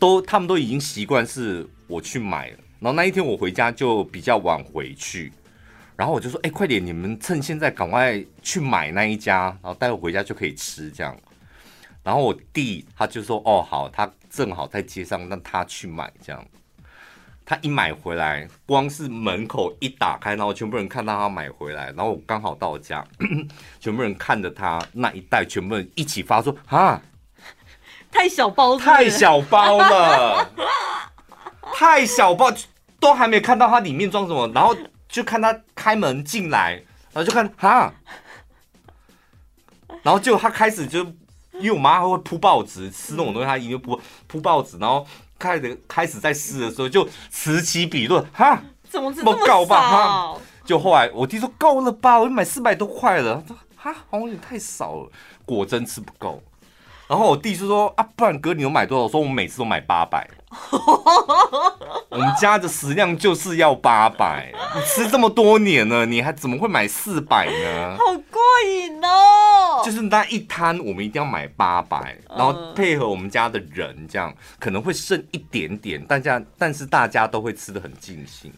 [0.00, 2.58] 都他们都已经习惯是我去买了。
[2.80, 5.30] 然后那一天我回家就比较晚回去。
[5.94, 11.14] 然后我就说：“哎，快点，你们趁现在赶快去买那一家，然后待会回家就可以吃这样。”
[12.02, 16.42] 然后我弟他就说：“哦，好，他正好在街上，让他去买这样。”
[17.44, 23.04] 他一买回来，光是门口一打开，然后全部人看到他买回来，然后我刚好到家，
[23.80, 27.00] 全部人看着他那一袋，全部人一起发说：“啊，
[28.10, 30.50] 太小包，太小包了，
[31.74, 32.50] 太小包，
[32.98, 34.76] 都还没看到它里面装什么，然后。”
[35.06, 36.72] 就看他开门进来，
[37.12, 37.94] 然后就看哈，
[40.02, 41.04] 然后就他开始就，
[41.52, 45.06] 因为我妈会铺报纸吃那种东西，他已经铺铺报纸，然后
[45.38, 49.90] 开始开始在撕的时候就此起彼落，哈，怎么这么高吧？
[49.90, 55.10] 哈，就后来我弟说够了吧，我买四百多块了，他说哈，好像有点太少了，
[55.44, 56.42] 果真吃不够。
[57.06, 59.04] 然后我弟就说啊，不然哥你有买多少？
[59.04, 60.26] 我说我们每次都买八百。
[62.08, 67.96] 我们家的食量就是要八百，你吃这么多年了，你还怎么会买四百呢？
[67.98, 69.08] 好过瘾哦！
[69.84, 78.52] 就是那一摊，我们一定要买八百，然后配合我们家的人，这样可能会剩一点点，大家但是大家都会吃得很尽兴。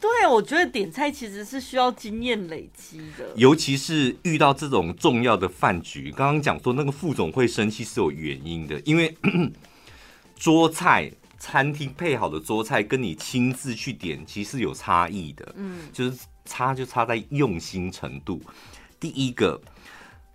[0.00, 6.10] 对，我觉得点菜其实是需要经验累积的，尤其是遇到这种重要的饭局。
[6.10, 9.16] 刚刚讲说那个副总会生气是有原因的，因为
[10.36, 11.10] 桌菜。
[11.42, 18.42] 餐厅配好的桌菜跟你亲自去点其实有差异的，嗯，就是差就差在用心程度。
[19.00, 19.58] 第一个，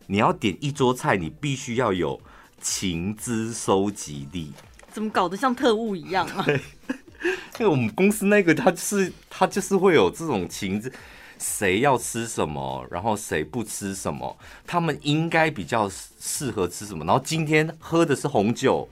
[0.07, 2.19] 你要点一桌菜，你必须要有
[2.61, 4.51] 情资收集力。
[4.91, 6.43] 怎么搞得像特务一样啊？
[6.43, 6.59] 对，
[7.59, 10.91] 因为我们公司那个他是他就是会有这种情资，
[11.37, 15.89] 谁要吃什么，然后谁不吃什么，他们应该比较
[16.19, 18.87] 适合吃什么，然后今天喝的是红酒。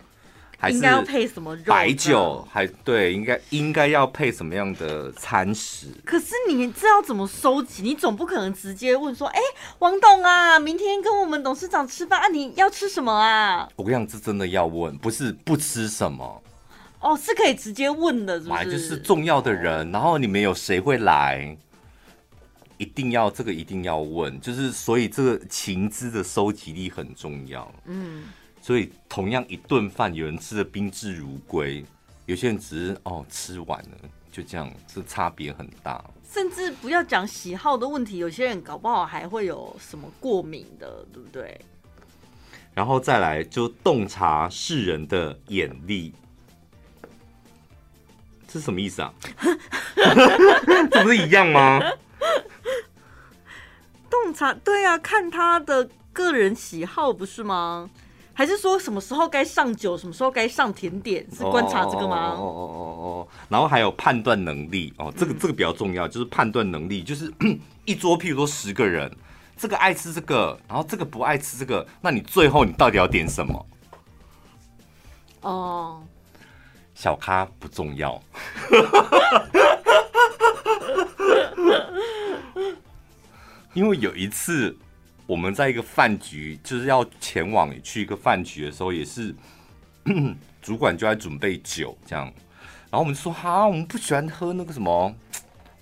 [0.69, 1.63] 应该要配什么肉？
[1.65, 5.87] 白酒还对，应该应该要配什么样的餐食？
[6.05, 7.81] 可是你这要怎么收集？
[7.83, 9.39] 你总不可能直接问说：“哎，
[9.79, 16.41] 王董啊，明天跟我们董事长吃饭啊，你要吃什么啊？”我跟你讲，这真的要问，不是不吃什么
[16.99, 18.71] 哦，是可以直接问的，是不是？
[18.71, 21.57] 就是重要的人，然后你们有谁会来，
[22.77, 27.69] 一定要这个一定要问，就是所以这个情资的收集力很重要。
[27.85, 28.23] 嗯。
[28.63, 31.83] 所以，同样一顿饭，有人吃的宾至如归，
[32.27, 33.97] 有些人只是哦吃完了，
[34.31, 36.01] 就这样，这差别很大。
[36.31, 41.59] 甚至不要讲喜好的问题，有些人搞不好还会有什么过敏的，对不对？
[42.73, 46.13] 然后再来就洞察世人的眼力，
[48.47, 49.13] 这是什么意思啊？
[50.89, 51.81] 这不是一样吗？
[54.09, 57.89] 洞察，对啊，看他的个人喜好，不是吗？
[58.35, 62.33] 还是说什么时候该上酒，什么时候该上甜点，是观察这个吗？
[62.35, 67.31] 哦哦哦哦，然后还有判断能力哦，这个这个比较重要，就是判断能力，就是
[67.85, 69.15] 一桌譬如说十个人，
[69.55, 73.63] 这个爱吃这个，然后这个不爱吃这个，那你最后你到底要点什么？
[75.41, 76.01] 哦，
[76.95, 78.19] 小咖不重要，
[83.73, 84.75] 因为有一次。
[85.33, 89.33] 我们在一个饭局，就是要前往去一个饭局的时候，也是
[90.61, 92.25] 主管就在准备酒这样，
[92.91, 95.11] 然后我们就说哈，我们不喜欢喝那个什么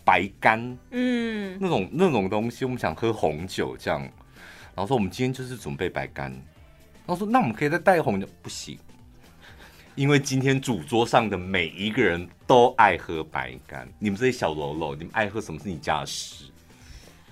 [0.05, 3.99] 白干，嗯，那种那种东西，我们想喝红酒这样，
[4.73, 6.31] 然后说我们今天就是准备白干，
[7.05, 8.79] 然后说那我们可以再带红酒，不行，
[9.95, 16.45] 因为今天主桌上的每一个人都爱喝白干，你们这些小喽啰，你们爱喝什么是你家的事，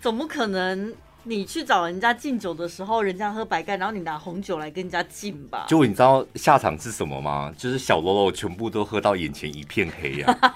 [0.02, 0.94] 怎么可能？
[1.24, 5.66] 你去找人家敬酒的时候，人家喝白干，然后你拿红酒来跟人家敬吧。
[5.68, 7.54] 就你知道下场是什么吗？
[7.58, 10.40] 就是小喽啰全部都喝到眼前一片黑呀、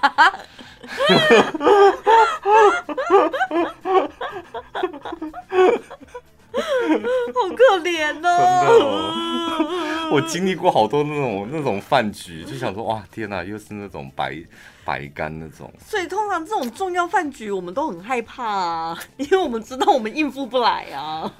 [7.34, 8.12] 好可怜哦！
[8.12, 14.36] 真的哦， 我经历过好多那种那种饭局，就想说哇，天哪，又是那种白
[14.84, 15.72] 白干那种。
[15.84, 21.32] 所以通常这种重要饭局，我们都很害怕啊，因为我们知道我们应付不来啊。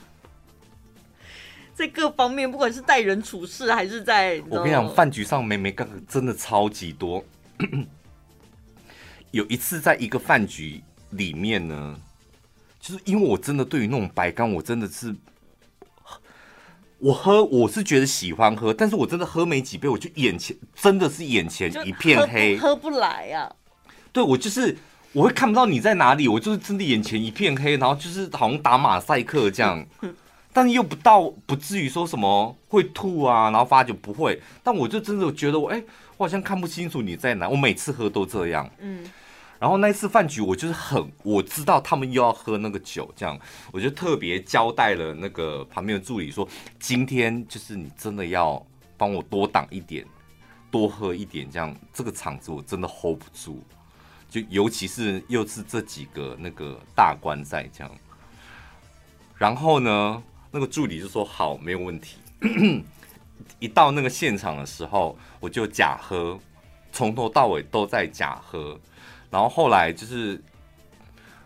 [1.74, 4.42] 在各方面，不管是待人处事，还是在……
[4.48, 7.24] 我跟你讲，饭局上妹妹刚真的超级多。
[9.30, 10.82] 有一次，在一个饭局。
[11.10, 11.96] 里面呢，
[12.84, 15.14] 就是因为我真的对于那种白干，我真的是。
[17.00, 23.52] 我喝，我是觉得喜欢喝，但是我真的喝没几杯，我就眼前真的是眼前一片黑，喝不来呀、啊。
[24.12, 24.76] 对，我就是
[25.12, 29.82] 我会看不到你在哪里，我就是真的眼前一片黑，然后就是好像打马赛克这样，
[30.52, 35.84] 但又不到不至于说什么会吐啊，然后发酒不会，但我就真的觉得我哎、欸，
[36.18, 39.04] 我好像看不清楚你在哪，我每次喝都这样，嗯。
[39.58, 43.38] 然后那一次饭局，我就是很我知道他们又要喝那个酒，这样
[43.72, 46.46] 我就特别交代了那个旁边的助理说，
[46.78, 48.64] 今天就是你真的要
[48.96, 50.04] 帮我多挡一点，
[50.70, 53.62] 多喝一点，这样这个场子我真的 hold 不住，
[54.28, 57.90] 就尤其是又是这几个那个大官在这样。
[59.38, 62.18] 然后呢，那个助理就说好，没有问题。
[63.58, 66.38] 一到那个现场的时候，我就假喝，
[66.92, 68.78] 从头到尾都在假喝。
[69.34, 70.40] 然后后来就是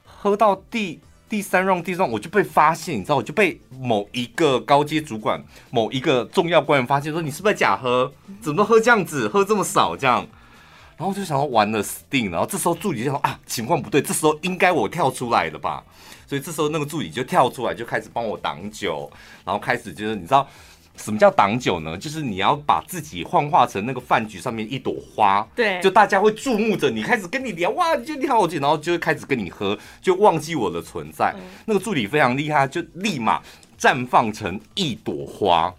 [0.04, 8.12] 喝到第第三 round、第四 round，我就被发现，你知道，我就被某一个高阶主管、某一个重要官员发现，说你是不是假喝？
[8.42, 10.16] 怎么喝这样子，喝这么少这样？
[10.98, 12.30] 然后我就想要完了死定。
[12.30, 15.82] 然后这时候助理就说啊，情况不对，这时候应该我跳出来的吧？
[16.26, 19.10] 所以这时候那个助理就跳出来，就开始帮我挡酒，
[19.46, 20.46] 然后开始就是你知道。
[20.98, 21.96] 什么叫挡酒呢？
[21.96, 31.32] 就是你要把自己幻化成那个饭局上面一朵花，对，就大家会注目着你，开始跟你聊，哇，就你好我然后就会开始跟你喝，就忘记我的存在。
[31.38, 33.40] 嗯、那个助理非常厉害，就立马
[33.78, 35.72] 绽放成一朵花，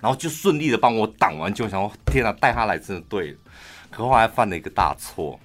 [0.00, 3.38] 然后就顺利的帮我挡完酒，想说天哪，带他来真的对了。
[3.90, 5.40] 可后来犯了一个大错，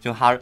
[0.00, 0.36] 就他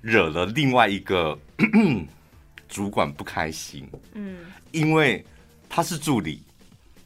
[0.00, 1.38] 惹了另外一个
[2.66, 4.38] 主管不开心，嗯，
[4.72, 5.24] 因为
[5.68, 6.42] 他是助理。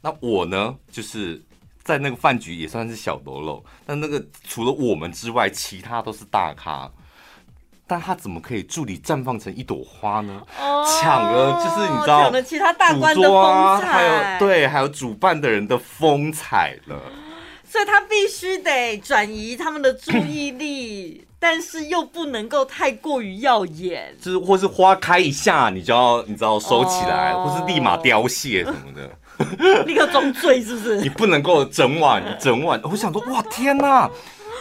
[0.01, 1.41] 那我呢，就是
[1.83, 6.91] 在那个饭局也算是小喽啰，但那个除了我们之外，其他都是大咖。
[7.87, 10.41] 但他怎么可以助理绽放成一朵花呢？
[10.57, 16.97] 抢、哦、了就是你知道，抢了其他大官的风采，还有对，还有主办的人的风采了。
[17.67, 29.11] 所以他必须得转移他们的注意力，但是又不能够太过于耀眼，就是或是花开一下，你就要你知道收起来，哦、或是立马凋谢什么的。
[29.85, 31.01] 立刻装醉是不是？
[31.01, 32.79] 你不能够整晚整晚。
[32.83, 34.09] 我想说，哇天哪！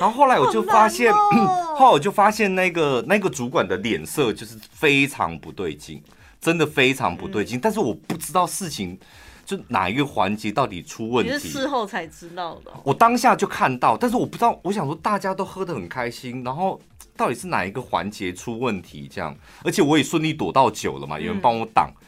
[0.00, 6.02] 然后后来我就发现，哦、 后来我就发现那个那个主管的脸色就是非常不对劲，
[6.40, 7.58] 真的非常不对劲。
[7.58, 8.98] 嗯、但是我不知道事情
[9.44, 12.70] 就哪一个环节到底出问题，你是事后才知道的。
[12.82, 14.58] 我当下就看到，但是我不知道。
[14.62, 16.80] 我想说，大家都喝得很开心，然后
[17.14, 19.06] 到底是哪一个环节出问题？
[19.12, 21.90] 这样，而且我也顺利躲到酒了嘛，有人帮我挡。
[21.90, 22.06] 嗯、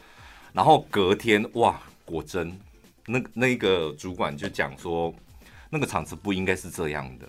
[0.55, 1.79] 然后隔天，哇！
[2.13, 2.57] 果真，
[3.07, 5.13] 那那个主管就讲说，
[5.71, 7.27] 那个场子不应该是这样的。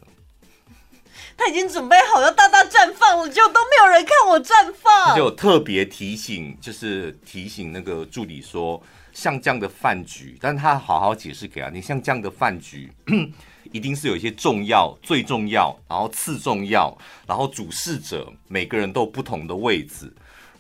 [1.38, 5.10] 他已经准备好要大大绽放了，就都没有人看我绽放。
[5.10, 8.82] 他就特别提醒，就是提醒那个助理说，
[9.14, 12.92] 像这样的饭局，但他好好解释给他，你像这样的饭局，
[13.72, 20.14] 一定是有一些重要、最重要，然后次重要，然后主事者每个人都有不同的位置。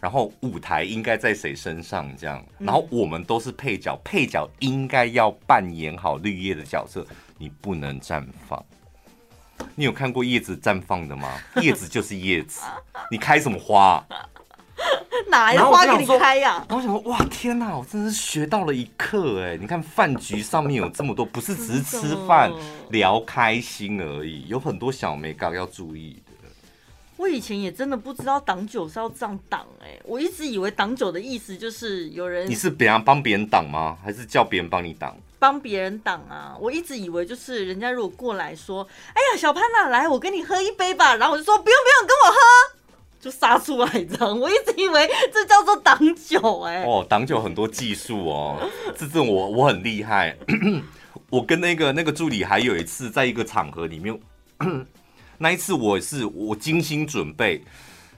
[0.03, 2.13] 然后舞台应该在谁身上？
[2.17, 8.61] 这样，然后我们都是配角，配角应该要扮演好绿叶的角色，你不能绽放。
[9.75, 11.31] 你有看过叶子绽放的吗？
[11.63, 12.63] 叶子就是叶子，
[13.09, 14.05] 你开什么花？
[15.29, 16.65] 哪来的花给你开呀、啊？
[16.67, 19.55] 然后我想说，哇，天哪，我真的是学到了一课哎！
[19.55, 22.51] 你看饭局上面有这么多，不是只是吃饭
[22.89, 26.21] 聊开心而已，有很多小眉角要注意。
[27.17, 32.49] 我以前也真的不知道挡酒是要这样挡哎，我一直以为挡酒的意思就是有人。
[32.49, 33.97] 你是别人帮别人挡吗？
[34.03, 35.15] 还是叫别人帮你挡？
[35.39, 36.55] 帮别人挡啊！
[36.59, 42.37] 我一直以为就是人家如果过来说：“哎呀，小潘呐，来，我跟你喝一杯吧。”然后我就说：“不用不用，跟我喝。”
[43.19, 44.39] 就杀出来这样。
[44.39, 46.83] 我一直以为这叫做挡酒哎。
[46.83, 50.37] 哦，挡酒很多技术哦，这这我我很厉害。
[51.29, 54.17] 我跟那个那个助理还有一次在一个场合里面。
[55.37, 57.61] 那一次我是我精心准备，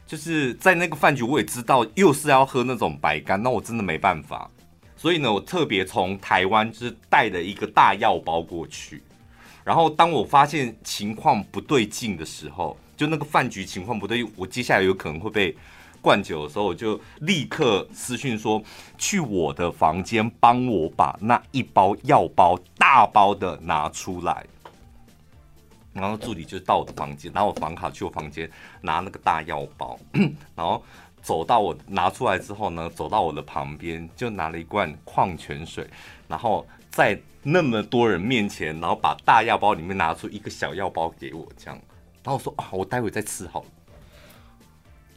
[0.06, 4.50] 就是在那个饭局我也知道又是要喝那种白干，那我真的没办法，
[4.96, 9.02] 所以呢，我特别从台湾就是带了一个大药包过去，
[9.64, 15.56] 然后当我发现情况不对劲的时候，就那个饭局情况不对，我接下来有可能会被
[16.02, 18.62] 灌酒的时候，我就立刻私讯说，
[18.98, 24.46] 去我的房间帮我把那一包药包大包的拿出来。
[25.96, 28.48] 然后助理就到我的房间，拿我房卡去我房间
[28.82, 29.98] 拿那个大药包，
[30.54, 30.84] 然后
[31.24, 35.90] 走到我拿出来之后呢，走到我的旁边就拿了一罐矿泉水，
[36.28, 41.82] 然后在那么多人面前，然后把大药包里面拿出一个小药包给我，这样，
[42.24, 43.68] 然后我说啊，我待会再吃好了。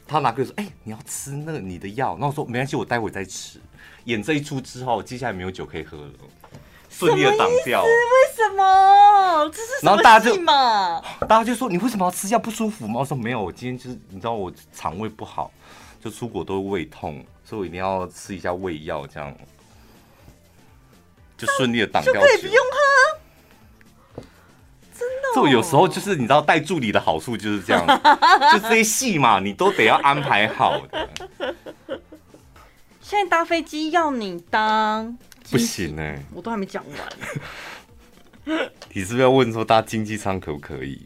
[0.07, 3.61] 他拿给我说：“哎、你要吃那个你的药。”然后我说：“没关系，我待会再吃。”
[4.05, 6.13] 演这一出之后，接下来没有酒可以喝了，
[6.99, 7.83] 顺利的挡掉。
[7.83, 7.89] 为
[8.35, 9.49] 什么？
[9.49, 9.85] 这是？
[9.85, 10.35] 然后大家就
[11.25, 12.37] 大家就说：“你为什么要吃药？
[12.37, 15.51] 不舒服吗？”我说：“没有，我今天就是你知道我肠胃不好，
[16.03, 19.33] 就出国都会胃痛，所以我一定要吃一下胃药，这样
[21.37, 24.23] 就顺利的挡掉。”就可以不用喝。
[25.33, 27.85] 这有时候就是你知道带助理的好处就是这样，
[28.51, 31.07] 就这些戏嘛，你都得要安排好的。
[32.99, 35.17] 现在搭飞机要你当
[35.51, 36.83] 不行哎、欸，我都还没讲
[38.45, 38.69] 完。
[38.93, 41.05] 你是不是要问说搭经济舱可不可以？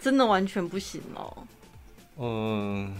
[0.00, 1.46] 真的完全不行哦。
[2.18, 2.94] 嗯，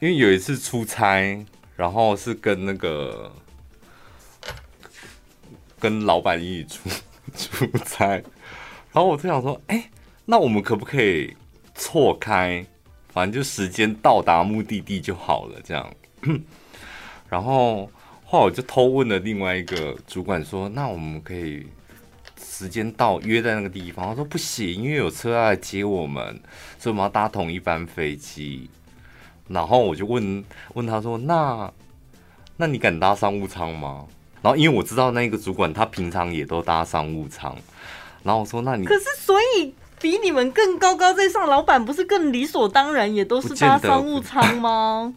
[0.00, 1.44] 因为有一次出差，
[1.76, 3.32] 然后是跟那个
[5.78, 6.90] 跟老板一起出。
[7.34, 8.22] 出差，然
[8.94, 9.90] 后我就想说，哎、欸，
[10.26, 11.34] 那我们可不可以
[11.74, 12.66] 错开？
[13.08, 15.94] 反正就时间到达目的地就好了，这样。
[17.32, 17.90] 然后
[18.26, 21.66] 后来我就偷问了另外一个主管说，那我们可以
[22.38, 24.06] 时间到约在那个地方？
[24.08, 26.38] 他说不行，因为有车要来接我们，
[26.78, 28.68] 所以我们要搭同一班飞机。
[29.48, 31.72] 然后我就问问他说，那
[32.58, 34.04] 那你敢搭商务舱吗？
[34.42, 37.56] 然后，因为我知道那个主管他平常也都搭商务舱，
[38.22, 45.14] 然后我说：“那你可是所以比你们更高高在上，老板不是更理所当然也都是搭商务舱吗？”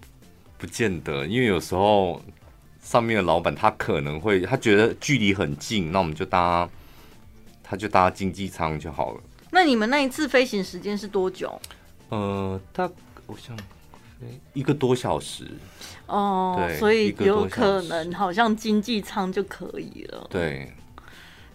[0.57, 2.21] 不见得，因为有时候
[2.81, 6.67] 上面的老板他可能会他觉得距离很近，那我们就搭
[7.63, 9.21] 他就搭经济舱就好了。
[9.51, 11.59] 那你们那一次飞行时间是多久？
[12.09, 12.89] 呃，大
[13.27, 13.55] 我想。
[14.53, 15.43] 一个多小时
[16.07, 20.25] 哦，所以有可能好像经济舱就可以了。
[20.31, 20.71] 对，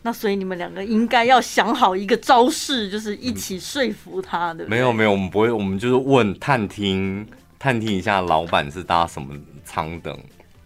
[0.02, 4.68] 那所以你们两个应该要想好一个招式，就是一起说服他的。
[4.68, 7.26] 没有没有，我们不会，我们就是问探听
[7.60, 10.18] 探听一下老板是搭什么舱等。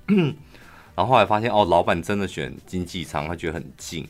[0.96, 4.08] 然后后来发现哦，老板真的选经济舱，他觉得很近。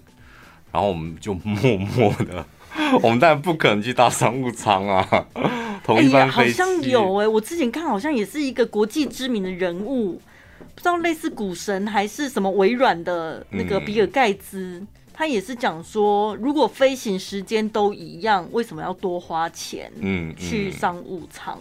[0.71, 2.45] 然后我们就默默的，
[3.01, 5.27] 我们当然不可能去搭商务舱啊。
[5.87, 10.21] 哎呀，好像有哎、欸，我之前看好像也是一个国际知名的人物，
[10.75, 19.91] 不知道类似股神还是什么微软的那个比尔盖茨，嗯、他也是讲说，如果飞行时间都一样，为什么要多花钱？
[20.01, 21.59] 嗯，去商务舱。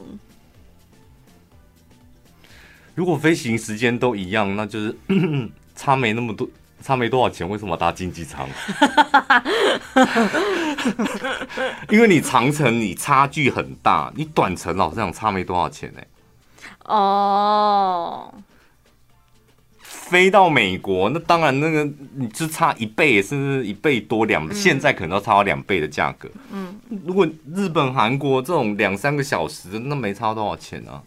[2.95, 4.95] 如果飞行时间都一样，那就是
[5.75, 6.47] 差没那么多。
[6.81, 8.45] 差没多少钱，为什么搭经济舱？
[11.89, 16.07] 因为你长程你差距很大，你短程老实讲差没多少钱呢、欸。
[16.83, 18.33] 哦，
[19.81, 26.29] 飞到美国，那当然那个你就差一倍，甚至一倍多两，嗯、现在可能要差到两倍的价格。
[26.51, 27.25] 嗯，如果
[27.55, 31.01] 日本、韩国这种两三个小时，那没差多少钱啊？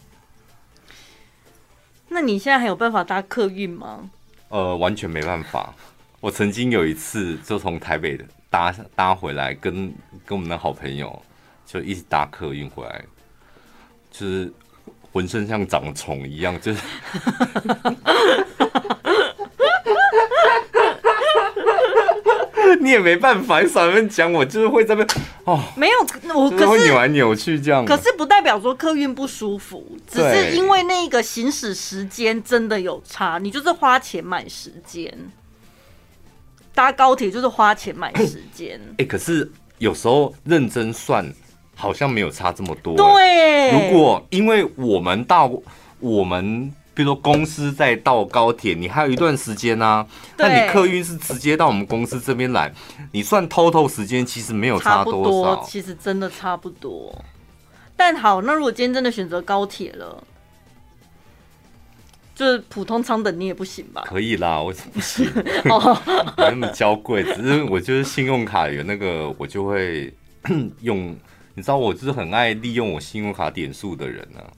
[2.09, 4.09] 那你现在还有办法搭客运吗？
[4.49, 5.75] 呃，完全没办法。
[6.21, 9.93] 我曾经有一次就从台北搭搭回来，跟
[10.25, 11.23] 跟我们的好朋友
[11.67, 13.05] 就一直搭客运回来，
[14.11, 14.53] 就是
[15.13, 16.81] 浑身像长虫一样，就是。
[22.81, 25.07] 你也没办法，你少跟讲，我就是会这边
[25.45, 25.63] 哦。
[25.77, 27.85] 没有，我可是会扭来扭去这样。
[27.85, 33.39] 可是不代表说客运不舒服，只是因为那个行驶时间真的有差。
[33.39, 35.13] 你就是花钱买时间，
[36.75, 38.81] 搭高铁就是花钱买时间。
[38.93, 41.33] 哎、欸，可是有时候认真算，
[41.75, 42.97] 好像没有差这么多。
[42.97, 45.51] 对，如果因为我们到
[46.01, 46.73] 我们。
[46.97, 50.07] 比如说公司再到高铁，你还有一段时间呢、啊。
[50.39, 52.73] 那你客运是直接到我们公司这边来，
[53.13, 57.15] 你算 total 时间其实没有差多少，其实真的差不多。
[57.95, 60.25] 但好，那如果今天真的选择高铁了，
[62.35, 64.03] 就是普通舱等你也不行吧？
[64.07, 65.31] 可以啦，我不行，
[65.69, 65.97] 哦，
[66.39, 67.23] 没那么娇贵。
[67.23, 70.13] 只是我就是信用卡有那个，我就会
[70.81, 71.15] 用。
[71.55, 74.49] 你知道，我就是很爱利用我信用卡点数的人呢、啊。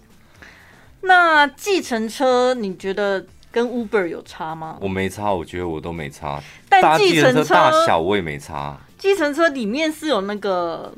[1.01, 4.76] 那计程车你觉得跟 Uber 有差吗？
[4.80, 6.42] 我没差，我觉得我都没差。
[6.68, 8.78] 但计程车大小我也没差。
[8.99, 10.92] 计程车里面是有那个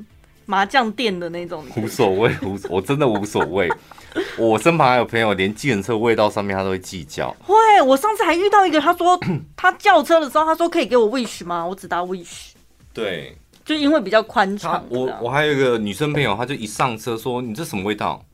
[0.46, 3.70] 麻将店的那种，无所谓，无我真的无所谓。
[4.36, 7.30] 我身旁还有朋友连计程车味道上面他都会计较。
[7.46, 7.54] 会，
[7.86, 9.16] 我上次还遇到一个，他说
[9.54, 11.64] 他叫车的时候，他说可以给我 Wish 吗？
[11.64, 12.50] 我只搭 Wish。
[12.92, 14.84] 对，就因为比较宽敞。
[14.88, 18.24] 我我还有一个女生朋友，她就一上车说：“你这什么味道？”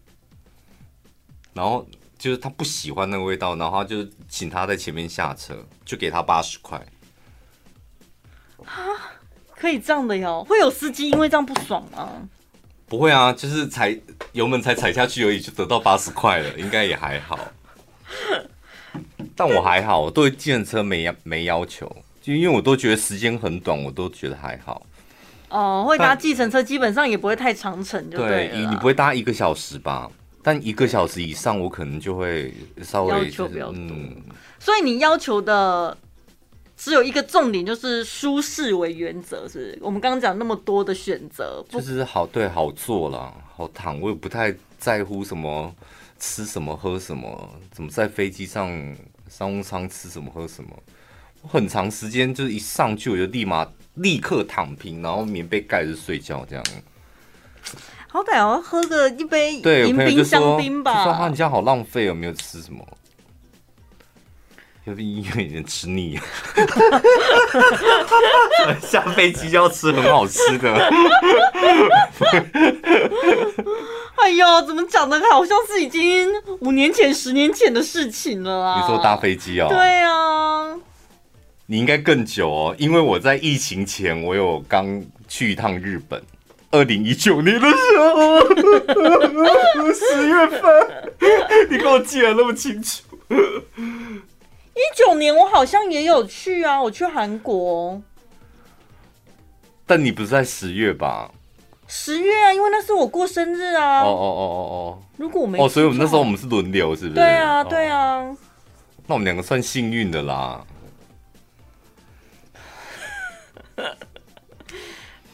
[1.56, 1.84] 然后
[2.18, 6.76] 就是他不喜欢那个味道，然后他就请他在前面下车，就给他八十块。
[8.62, 9.16] 啊，
[9.54, 10.44] 可以这样的哟？
[10.44, 12.28] 会有司机因为这样不爽吗？
[12.86, 13.98] 不会啊，就是踩
[14.32, 17.38] 油门才踩下去而已，就得到八十块了，应该也还好。
[19.34, 21.90] 但我还好，我对计程车没要没要求，
[22.20, 24.86] 就因为我都觉得时间很短，我都觉得还好。
[25.48, 30.10] 哦，会搭计程车基本上也不会太长程，就对，对，你不会搭一个小时吧？
[30.46, 33.74] 但一个小时以上，我可能就会稍微、就是、要求比较多。
[33.74, 34.22] 嗯，
[34.60, 35.98] 所以你要求的
[36.76, 45.74] 只有一个重点，就是舒适为原则，是，是我们刚刚讲那么多的选择，就是好对好坐了，好躺，我也不太在乎什么
[46.20, 48.96] 吃什么喝什么，怎么在飞机上
[49.28, 50.70] 商务舱吃什么喝什么，
[51.42, 53.68] 我很长时间就是一上去我就立马。
[53.96, 56.62] 立刻躺平，然后棉被盖着睡觉，这样。
[58.16, 59.56] 好歹要喝个一杯
[59.86, 61.04] 迎宾香槟吧。
[61.04, 62.82] 说啊，你这样好浪费，哦没有吃什么？
[64.84, 66.18] 有因为有点吃腻。
[68.80, 70.72] 下飞机就要吃很好吃的。
[74.14, 76.26] 哎呦，怎么讲的好像是已经
[76.60, 78.80] 五年前、十年前的事情了啊？
[78.80, 79.68] 你说搭飞机啊？
[79.68, 80.74] 对啊。
[81.66, 86.22] 你应该更久哦，因为我在疫情前，我有刚去一趟日本，
[86.70, 88.40] 二零一九年的时候，
[89.94, 90.60] 十月份，
[91.70, 93.02] 你给我记得那么清楚。
[93.28, 98.00] 一九年我好像也有去啊，我去韩国，
[99.86, 101.30] 但你不是在十月吧？
[101.88, 104.02] 十月啊，因为那是我过生日啊。
[104.02, 107.14] 哦哦哦哦哦，如果我没哦，所以我们那时候我们是轮流，是不是？
[107.14, 108.16] 对啊，对啊。
[108.16, 108.36] 哦，
[109.06, 110.62] 那我们两个算幸运的啦。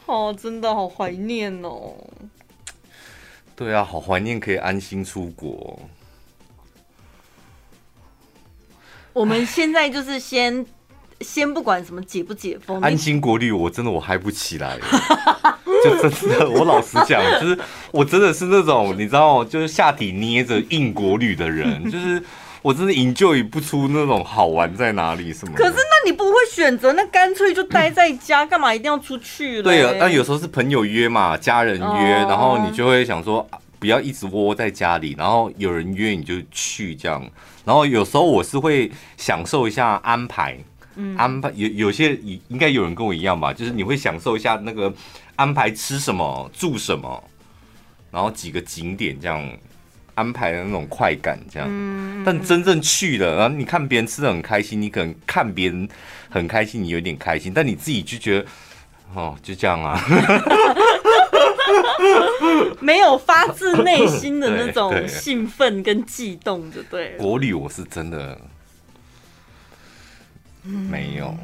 [0.06, 1.94] 哦，真的好怀念哦。
[3.54, 5.78] 对啊，好怀念可以安心出国。
[9.12, 10.66] 我们现在就是先
[11.20, 14.78] 先不管什么解不解封，安心国旅，我真的我嗨不起来。
[15.84, 17.58] 就真的，我老实讲，就是
[17.90, 22.22] 我真的是那种你知道，就是下体捏着硬国旅的人，就是。
[22.62, 25.52] 我真的 enjoy 不出那种好玩在哪里什么。
[25.56, 29.60] 可是那你不会选择，那干脆就待在家，干嘛一定要出去？
[29.60, 33.44] 对啊，但有时候是朋友约嘛，家人约，哦、然后你就会想说，
[33.80, 37.28] 不要一直窝在家里，然后有人约你就去这样。
[37.64, 40.56] 然后有时候我是会享受一下安排，
[40.94, 42.14] 嗯、安排有有些
[42.46, 44.92] 应该有人跟我一样吧，就是你会享受一下那个
[45.34, 47.24] 安排吃什么住什么，
[48.12, 49.50] 然后几个景点这样。
[50.14, 55.88] 安排的那种快感，这样，嗯、但真正去了，然后你看别人吃的很开心，你可能看别人
[56.28, 58.46] 很开心，你有点开心，但你自己就觉得，
[59.14, 59.98] 哦，就这样啊，
[62.80, 67.16] 没有发自内心的那种兴奋跟悸动，就对。
[67.16, 68.38] 国旅我是真的
[70.62, 71.34] 没有，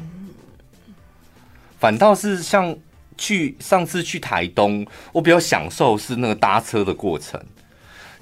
[1.79, 2.75] 反倒是像
[3.17, 7.41] 去上次去台东，我比较享受是那个搭车的过程。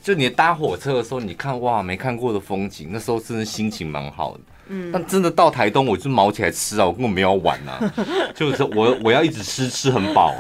[0.08, 4.40] 就你搭火车的时候，你看哇，没看过的风景，那时候真的心情蛮好的。
[4.70, 7.78] 嗯，但真的到台东，我就毛起来吃啊，我根本没有玩啊，
[8.34, 10.34] 就是我我要一直吃，吃很饱，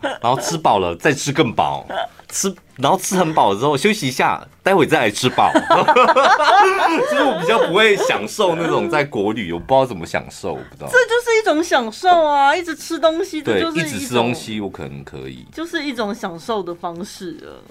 [0.00, 1.86] 然后吃饱了再吃更饱，
[2.30, 5.52] 吃然后吃很饱之后休息一下，待会再来吃饱。
[7.10, 10.88] 就是我比较不会享受那种在国旅，我不知道怎么享受，我不知道。
[10.90, 17.62] 这就是一种享受啊，一直吃东西，对，一直吃东西，我可能可以，就是一种享受的方式了。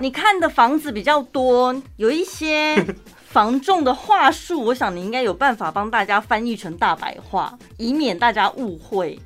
[0.00, 2.76] 你看的房子比较多，有一些
[3.26, 9.18] 房仲的话术，我想你应该有办法帮大家翻译成大白话，以免大家误会。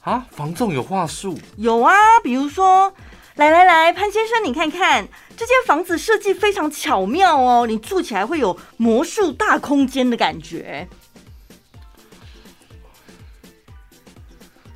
[0.00, 1.38] 啊，房仲有话术？
[1.56, 1.92] 有啊，
[2.24, 2.92] 比如说，
[3.36, 10.88] 来来来，潘先生，你看看这间房子设计非常巧妙哦，你住起来会有魔术大空间的感觉。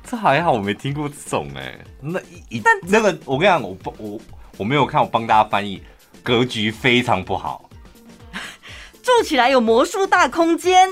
[0.09, 1.77] 这还好，我没听过这种哎。
[2.01, 4.21] 那一但那个，我跟你讲，我不我。
[4.57, 5.81] 我没有看，我帮大家翻译，
[6.23, 7.69] 格局非常不好。
[9.03, 10.89] 住起来有魔术大空间，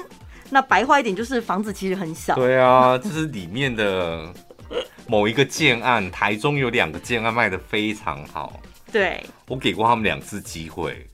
[0.49, 2.35] 那白话一点就是房子其实很小。
[2.35, 4.31] 对啊，这是里面的
[5.07, 8.59] 某一个建案，台中有两个建案卖的非常好。
[8.91, 11.05] 对，我给过他们两次机会，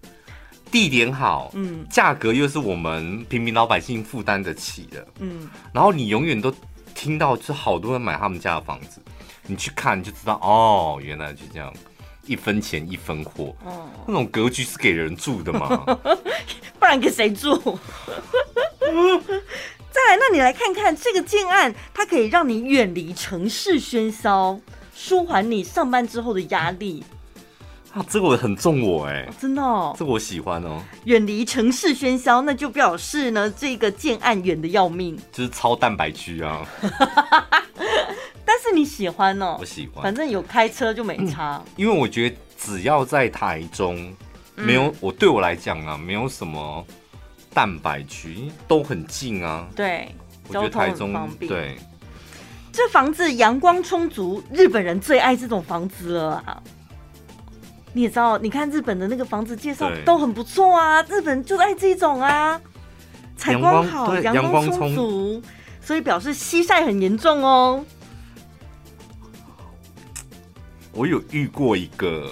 [0.69, 6.53] 地点好，嗯，价格又是我们平民老百姓负担得起的，嗯，然后你永远都
[6.93, 9.01] 听到，就好多人买他们家的房子，
[9.47, 11.73] 你去看你就知道，哦，原来就这样。
[12.25, 15.83] 一分钱一分货，哦，那种格局是给人住的嘛？
[16.79, 17.55] 不然给谁住？
[19.91, 24.59] 再来，那你来看看这个建案，它可以让你远离城市喧嚣，
[24.95, 27.03] 舒缓你上班之后的压力。
[27.93, 30.81] 啊，这个很中我哎，哦，真的哦，这个我喜欢哦。
[31.03, 36.65] 远离城市喧嚣，那就表示呢，这个建案远的要命，就是超蛋白区啊。
[38.63, 39.57] 但是你喜欢哦？
[39.59, 41.59] 我喜欢，反正有开车就没差。
[41.75, 44.13] 因为我觉得只要在台中，
[44.55, 46.85] 没有、嗯、我对我来讲啊，没有什么
[47.55, 49.67] 蛋白区，都很近啊。
[49.75, 50.13] 对，
[50.47, 51.49] 我觉得台中方便。
[51.49, 51.75] 对，
[52.71, 56.61] 这房子阳光充足，日本人最爱这种房子了啊。
[57.93, 62.61] 你也知道，你看日本的那个房子介绍都很不错啊，日本就爱这种啊，
[63.35, 65.41] 采光好，阳光充足，
[65.81, 67.83] 所以表示西晒很严重哦。
[70.93, 72.31] 我有遇过一个，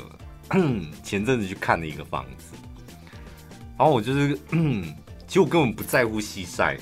[1.04, 2.56] 前阵子去看的一个房子，
[3.78, 4.38] 然后我就是，
[5.28, 6.78] 其实我根本不在乎西晒，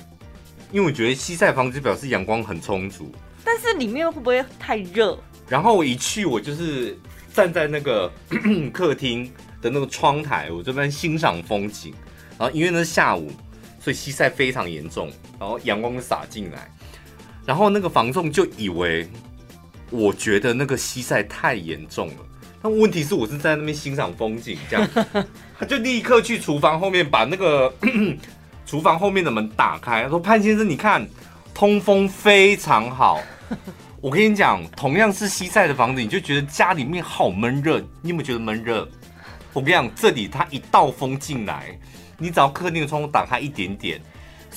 [0.71, 3.11] 因为我觉得西晒房子表示阳光很充足，
[3.43, 5.17] 但是里面会不会太热？
[5.47, 6.97] 然后我一去，我就是。
[7.33, 8.11] 站在那个
[8.73, 11.93] 客厅的那个窗台，我这边欣赏风景。
[12.35, 13.31] 然后因为那是下午，
[13.79, 16.67] 所以西晒非常严重，然后阳光就洒进来。
[17.45, 19.07] 然后那个房仲就以为，
[19.89, 22.15] 我觉得那个西晒太严重了。
[22.61, 24.89] 但问题是我是在那边欣赏风景，这样
[25.59, 27.73] 他就立刻去厨房后面把那个
[28.65, 31.07] 厨房后面的门打开，他说：“潘先生，你看，
[31.53, 33.21] 通风非常好。
[34.01, 37.79] ”我跟你讲，同样是西晒的房子，你就觉得家里面好闷热。
[38.01, 38.87] 你有没有觉得闷热？
[39.53, 41.79] 我跟你讲，这里它一道风进来，
[42.17, 44.01] 你只要客厅的窗户打开一点点，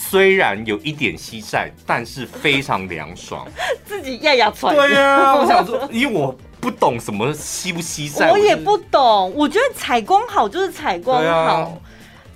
[0.00, 3.46] 虽然有一点西晒，但是非常凉爽。
[3.84, 4.74] 自己压压喘。
[4.74, 9.32] 对啊， 我想说，因为我不懂什么西不西晒，我也不懂。
[9.36, 11.68] 我觉得采光好就是采光好，啊、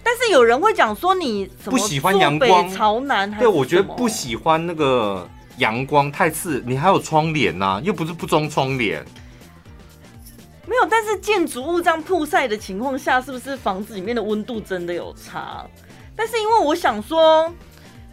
[0.02, 5.26] 但是有人会讲说你不喜欢阳光朝南，对，我觉得不喜欢那个。
[5.58, 9.00] 阳光太刺，你还有窗帘呐，又不是不装窗帘。
[10.66, 15.64] 没有，但是建筑物这样曝晒的情况下，是不是房子里面的温度真的有差？
[16.16, 17.52] 但是因为我想说，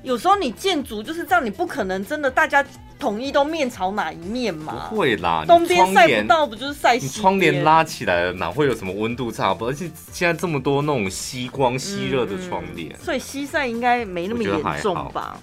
[0.04, 2.66] 有时候你建筑就是这样，你不可能真的大家
[3.00, 4.88] 统一都面朝哪一面嘛？
[4.90, 7.10] 不会啦，东边晒不到，不就是晒西边？
[7.10, 9.68] 你窗帘拉起来了，哪会有什么温度差不？
[9.68, 15.40] 而且现在这么多那种吸光吸热的窗帘，嗯嗯，所以西晒应该没那么严重吧？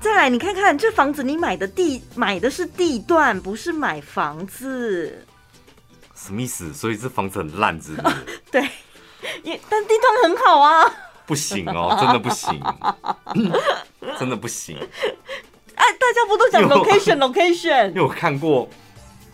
[0.00, 5.26] 再来，你看看这房子，你买的地买的是地段，不是买房子。
[6.14, 6.72] 什么意思？
[6.72, 8.16] 所以这房子很烂，是不是？
[8.50, 8.62] 对，
[9.42, 10.90] 也但地段很好啊。
[11.30, 12.60] 不行哦，真的不行，
[14.18, 14.76] 真的不行。
[15.76, 17.86] 哎，大家不都讲 location location？
[17.90, 18.68] 因为我看过，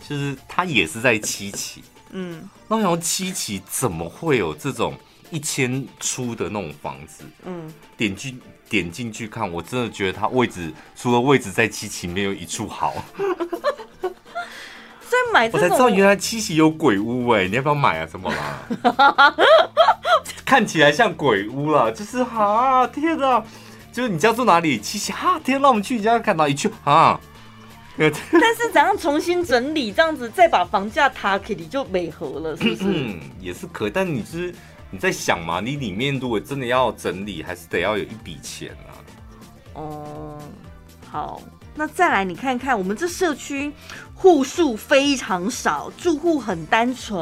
[0.07, 1.83] 就是他也是在七期。
[2.11, 4.93] 嗯，那我想七期怎么会有这种
[5.31, 7.23] 一千出的那种房子？
[7.45, 8.39] 嗯，点进。
[8.69, 12.93] 点进去看，我真的觉得它位置除了位置在七期没有一处好。
[14.03, 18.05] 所以买我才知道原来七期有鬼屋哎，你要不要买啊？
[18.05, 19.33] 怎么啦？
[20.45, 23.43] 看起来像鬼屋了，就是啊天哪！
[23.91, 24.79] 就是你家住哪里？
[24.79, 25.63] 七期啊天哪！
[25.63, 27.19] 那我们去你家看哪一去啊。
[27.97, 28.11] 但
[28.55, 32.83] 是怎样重新整理这样子，再把房价塔给你就美合了，是不是？
[32.85, 34.53] 嗯，也是可以，但你是。
[34.89, 35.59] 你在想嘛？
[35.59, 38.95] 你里面如果真的要整理，还是得要有一笔钱啊。
[39.73, 40.47] 哦、嗯，
[41.11, 41.41] 好，
[41.77, 43.71] 那再来你看看，我们这社区
[44.15, 47.15] 户数非常少，住户很单纯。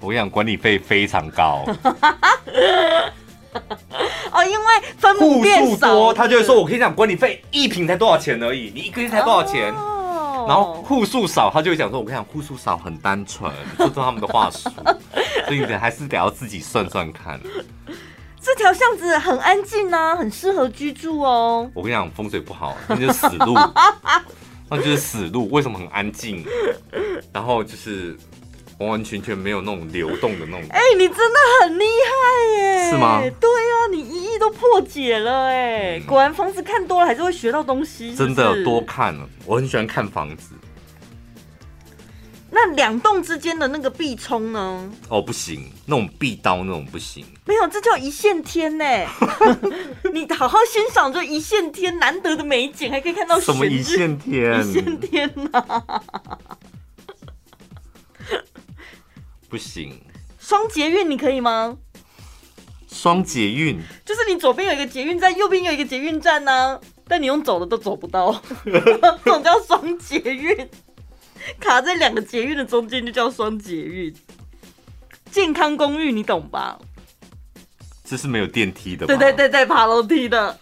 [0.00, 1.62] 我跟你讲，管理费非常高。
[4.32, 4.66] 哦，因为
[4.96, 9.88] 分母变少，多他就会说：“我跟你讲，管理费一平才多少钱而已，你一个月才多少钱？”哦
[10.48, 14.68] 然后户数少，他就会讲说：“我跟你讲，户数少很单纯，说出他们的话术，
[15.46, 17.38] 所以你还是得要自己算算看。”
[18.42, 21.70] 这条巷子很安静呐、啊，很适合居住哦。
[21.74, 23.54] 我跟你讲，风水不好，那就是死路，
[24.68, 25.48] 那就是死路。
[25.50, 26.44] 为什么很安静？
[27.32, 28.16] 然后就是。
[28.78, 30.62] 完完全全没有那种流动的那种。
[30.70, 32.90] 哎、欸，你真的很厉害耶！
[32.90, 33.20] 是吗？
[33.38, 36.00] 对啊，你一一都破解了哎！
[36.00, 38.24] 嗯、果然房子看多了还是会学到东西是是？
[38.24, 40.54] 真的多看了，我很喜欢看房子。
[42.64, 44.88] 那两栋之间的那个壁冲呢？
[45.08, 47.26] 哦，不行，那种壁刀那种不行。
[47.44, 48.84] 没有，这叫一线天呢。
[50.14, 54.60] 你好好欣赏这一线天难得的美景，还可以看到什么一线天？
[54.60, 55.84] 一线天呐！
[59.48, 60.00] 不行，
[60.38, 61.76] 双捷运你可以吗？
[62.88, 70.68] 双捷运就是你左边有一个捷运站，右边有一个捷运站呢、啊，但你用走的都走不到， 这种叫双捷运，
[71.60, 74.14] 卡在两个捷运的中间就叫双捷运。
[75.30, 76.78] 健康公寓你懂吧？
[78.04, 80.58] 这是没有电梯的，对对对对，爬楼梯的。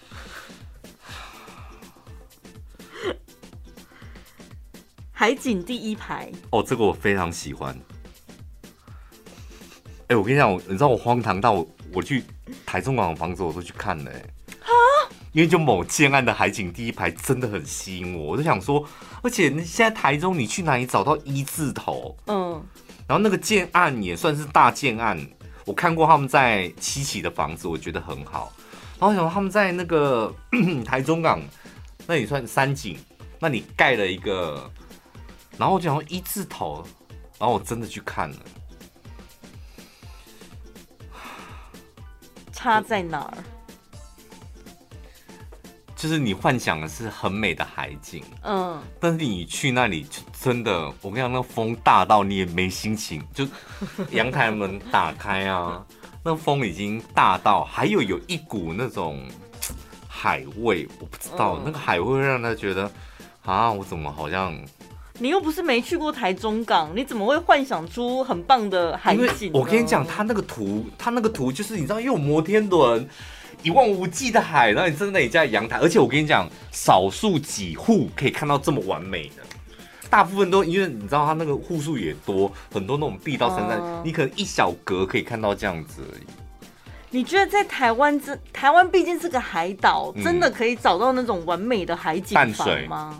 [5.10, 7.76] 海景第一排哦，这个我非常喜欢。
[10.06, 12.24] 哎、欸，我跟你讲，我你知道我荒唐到我，我去
[12.64, 14.70] 台中港的房子我都去看了、欸，哎，
[15.32, 18.84] 因为就某建案的海景第一排真的很吸引我，我就想说，
[19.22, 22.16] 而且现在台中你去哪里找到一字头？
[22.26, 22.60] 嗯，
[23.06, 25.24] 然后那个建案也算是大建案，
[25.64, 28.52] 我看过他们在七期的房子，我觉得很好。
[28.98, 30.34] 然后想说他们在那个
[30.84, 31.40] 台中港，
[32.06, 32.98] 那也算三景，
[33.38, 34.68] 那你盖了一个，
[35.56, 36.84] 然后我就想说一字头，
[37.38, 38.36] 然后我真的去看了，
[42.52, 43.38] 差在哪儿？
[46.00, 53.46] 就是你幻想的是很美的海景，嗯，但是你去那里就真的，我跟你讲，那风大到你也没心情，就
[54.10, 55.84] 阳台门打开啊，
[56.24, 59.22] 那风已经大到，还有有一股那种
[60.08, 62.90] 海味，我不知道、嗯、那个海味会让他觉得
[63.44, 64.58] 啊，我怎么好像？
[65.18, 69.50] 你又不是没去过台中港，你怎么会幻想出很棒的海景？
[69.52, 73.06] 我跟你讲，他那个图，他那个图就是你知道，又有摩天轮。
[73.62, 79.42] 一望无际的海，然后你站在你家阳台，而且我跟你讲，少数几户可以看到这么完美的，
[80.08, 86.22] 大部分都因为你知道它那个户数也多，很多那种壁道山山，呃、你可能一小格可以看到这样子而已。
[87.10, 92.48] 你觉得在台湾这台湾毕竟是个海岛，嗯、真的可以找到那种完美的海景房
[92.88, 93.18] 吗？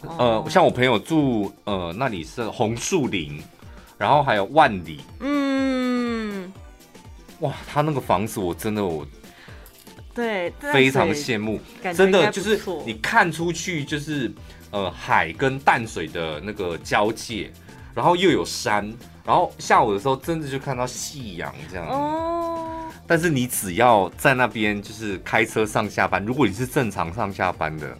[0.00, 3.40] 淡水，呃，像我朋友住呃那里是红树林，
[3.96, 6.52] 然后还有万里，嗯，
[7.40, 9.06] 哇，他那个房子我真的我。
[10.14, 11.58] 对，非常的羡慕，
[11.96, 14.30] 真的就是你看出去就是
[14.70, 17.50] 呃海跟淡水的那个交界，
[17.94, 18.92] 然后又有山，
[19.24, 21.86] 然后下午的时候真的就看到夕阳这样。
[21.88, 22.68] 哦。
[23.06, 27.96] 但是你只要在那边就是开车上下班，如果你是正常上下班的，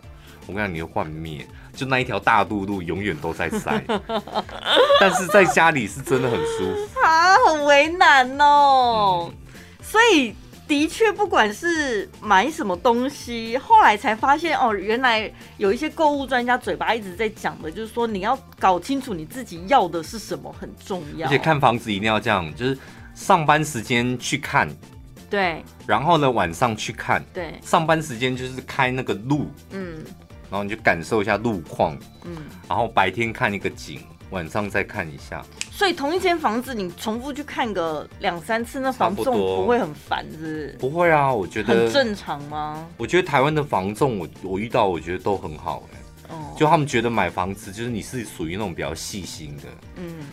[0.47, 3.83] 我跟你讲，你会幻灭，就那一条大路路永远都在塞。
[5.01, 9.35] 但是在家里是真的很舒服啊，很为难哦，嗯、
[9.83, 10.35] 所以。
[10.73, 21.29] 的确，不管是买什么东西，后来才发现哦，原来有一些购物专家嘴巴一直在讲的，就是说你要搞清楚你自己要的是什么很重要。
[21.29, 22.79] 而且看房子一定要这样，就是
[23.15, 24.67] 上班时间去看，
[25.29, 30.03] 对，然后呢晚上去看，对，上班时间就是开那个路，嗯，
[30.51, 31.95] 然后你就感受一下路况，
[32.25, 32.35] 嗯，
[32.67, 34.01] 然后白天看一个景。
[34.33, 40.77] 晚上再看一下，所以同一间房子你重复去看个两三次，那房仲不会很烦，是不是？
[40.81, 42.89] 不会啊，我觉得很正常吗？
[42.97, 49.65] 我觉得台湾的房仲，我我遇到我觉得都很好哎，哦，就他们觉得买房子就是你是属于那种比较细心的，
[49.97, 50.25] 嗯，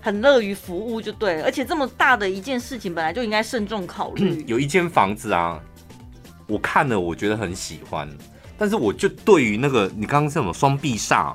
[0.00, 4.44] 很乐于服务就对了，而且这么大的一件事情本来就应该慎重考虑。
[4.46, 5.60] 有一间房子啊，
[6.46, 8.08] 我看了我觉得很喜欢，
[8.56, 11.34] 但是我就对于那个你刚刚是什么双壁煞。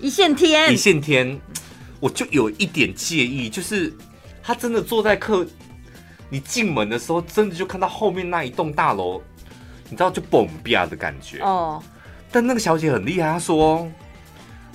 [0.00, 1.38] 一线天，一线天，
[1.98, 3.92] 我就有一点介意，就是
[4.42, 5.44] 他真的坐在客，
[6.30, 9.20] 你进门的时候，真的就看到后面那一栋大楼，
[9.90, 11.82] 你知道就蹦吧的感觉哦。
[12.30, 13.90] 但那个小姐很厉害，她说：“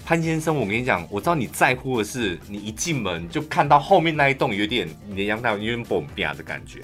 [0.03, 6.82] 潘先生，我跟你讲，我知道你在乎的是，你一进门就看到后面那一栋有点你的阳台有点蹦吧的感觉，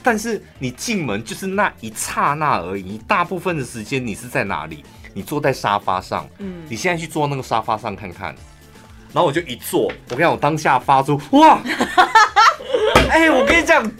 [0.00, 4.84] 但是你进门就是那一刹那而已，你大部分的时间你是在哪里？”
[5.14, 8.34] 你坐在沙发上，嗯，你现在去坐那个沙发上看看，
[9.12, 11.60] 然后我就一坐，我跟你讲，我当下发出哇，
[13.08, 13.90] 哎、欸，我跟你讲，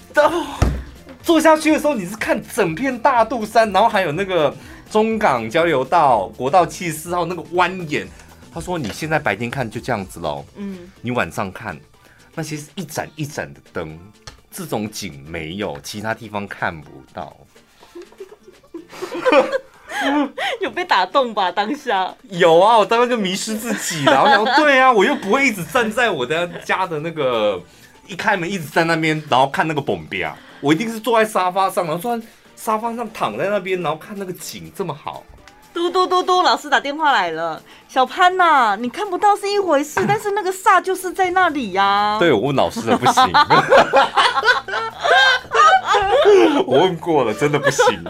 [1.23, 4.55] 坐下去的时候你是看整片大肚山，然后还有那个
[4.91, 8.07] 中港交流道国道七十四号那个蜿蜒。
[8.53, 11.77] 他说你现在白天看就这样子喽，嗯，你晚上看
[12.35, 13.99] 那些是一盏一盏的灯，
[14.51, 17.37] 这种景没有其他地方看不到。
[20.61, 21.51] 有被打动吧？
[21.51, 24.23] 当下有啊，我当时就迷失自己了。
[24.23, 27.61] 我想，对啊，我又不会一直站在我的家的那个
[28.07, 30.37] 一开门一直在那边，然后看那个蹦壁啊。
[30.61, 32.25] 我一定是坐在沙发上，然后坐在
[32.57, 35.23] 沙发上躺在那边，然后看那个景这么好。
[35.75, 42.19] 嘟嘟嘟嘟，老师打电话来了，小潘呐、啊，你看不到是一回事， 但是那个煞就是在那里呀、啊。
[42.19, 43.25] 对，我问老师的不行，
[46.65, 48.05] 我问过了，真的不行。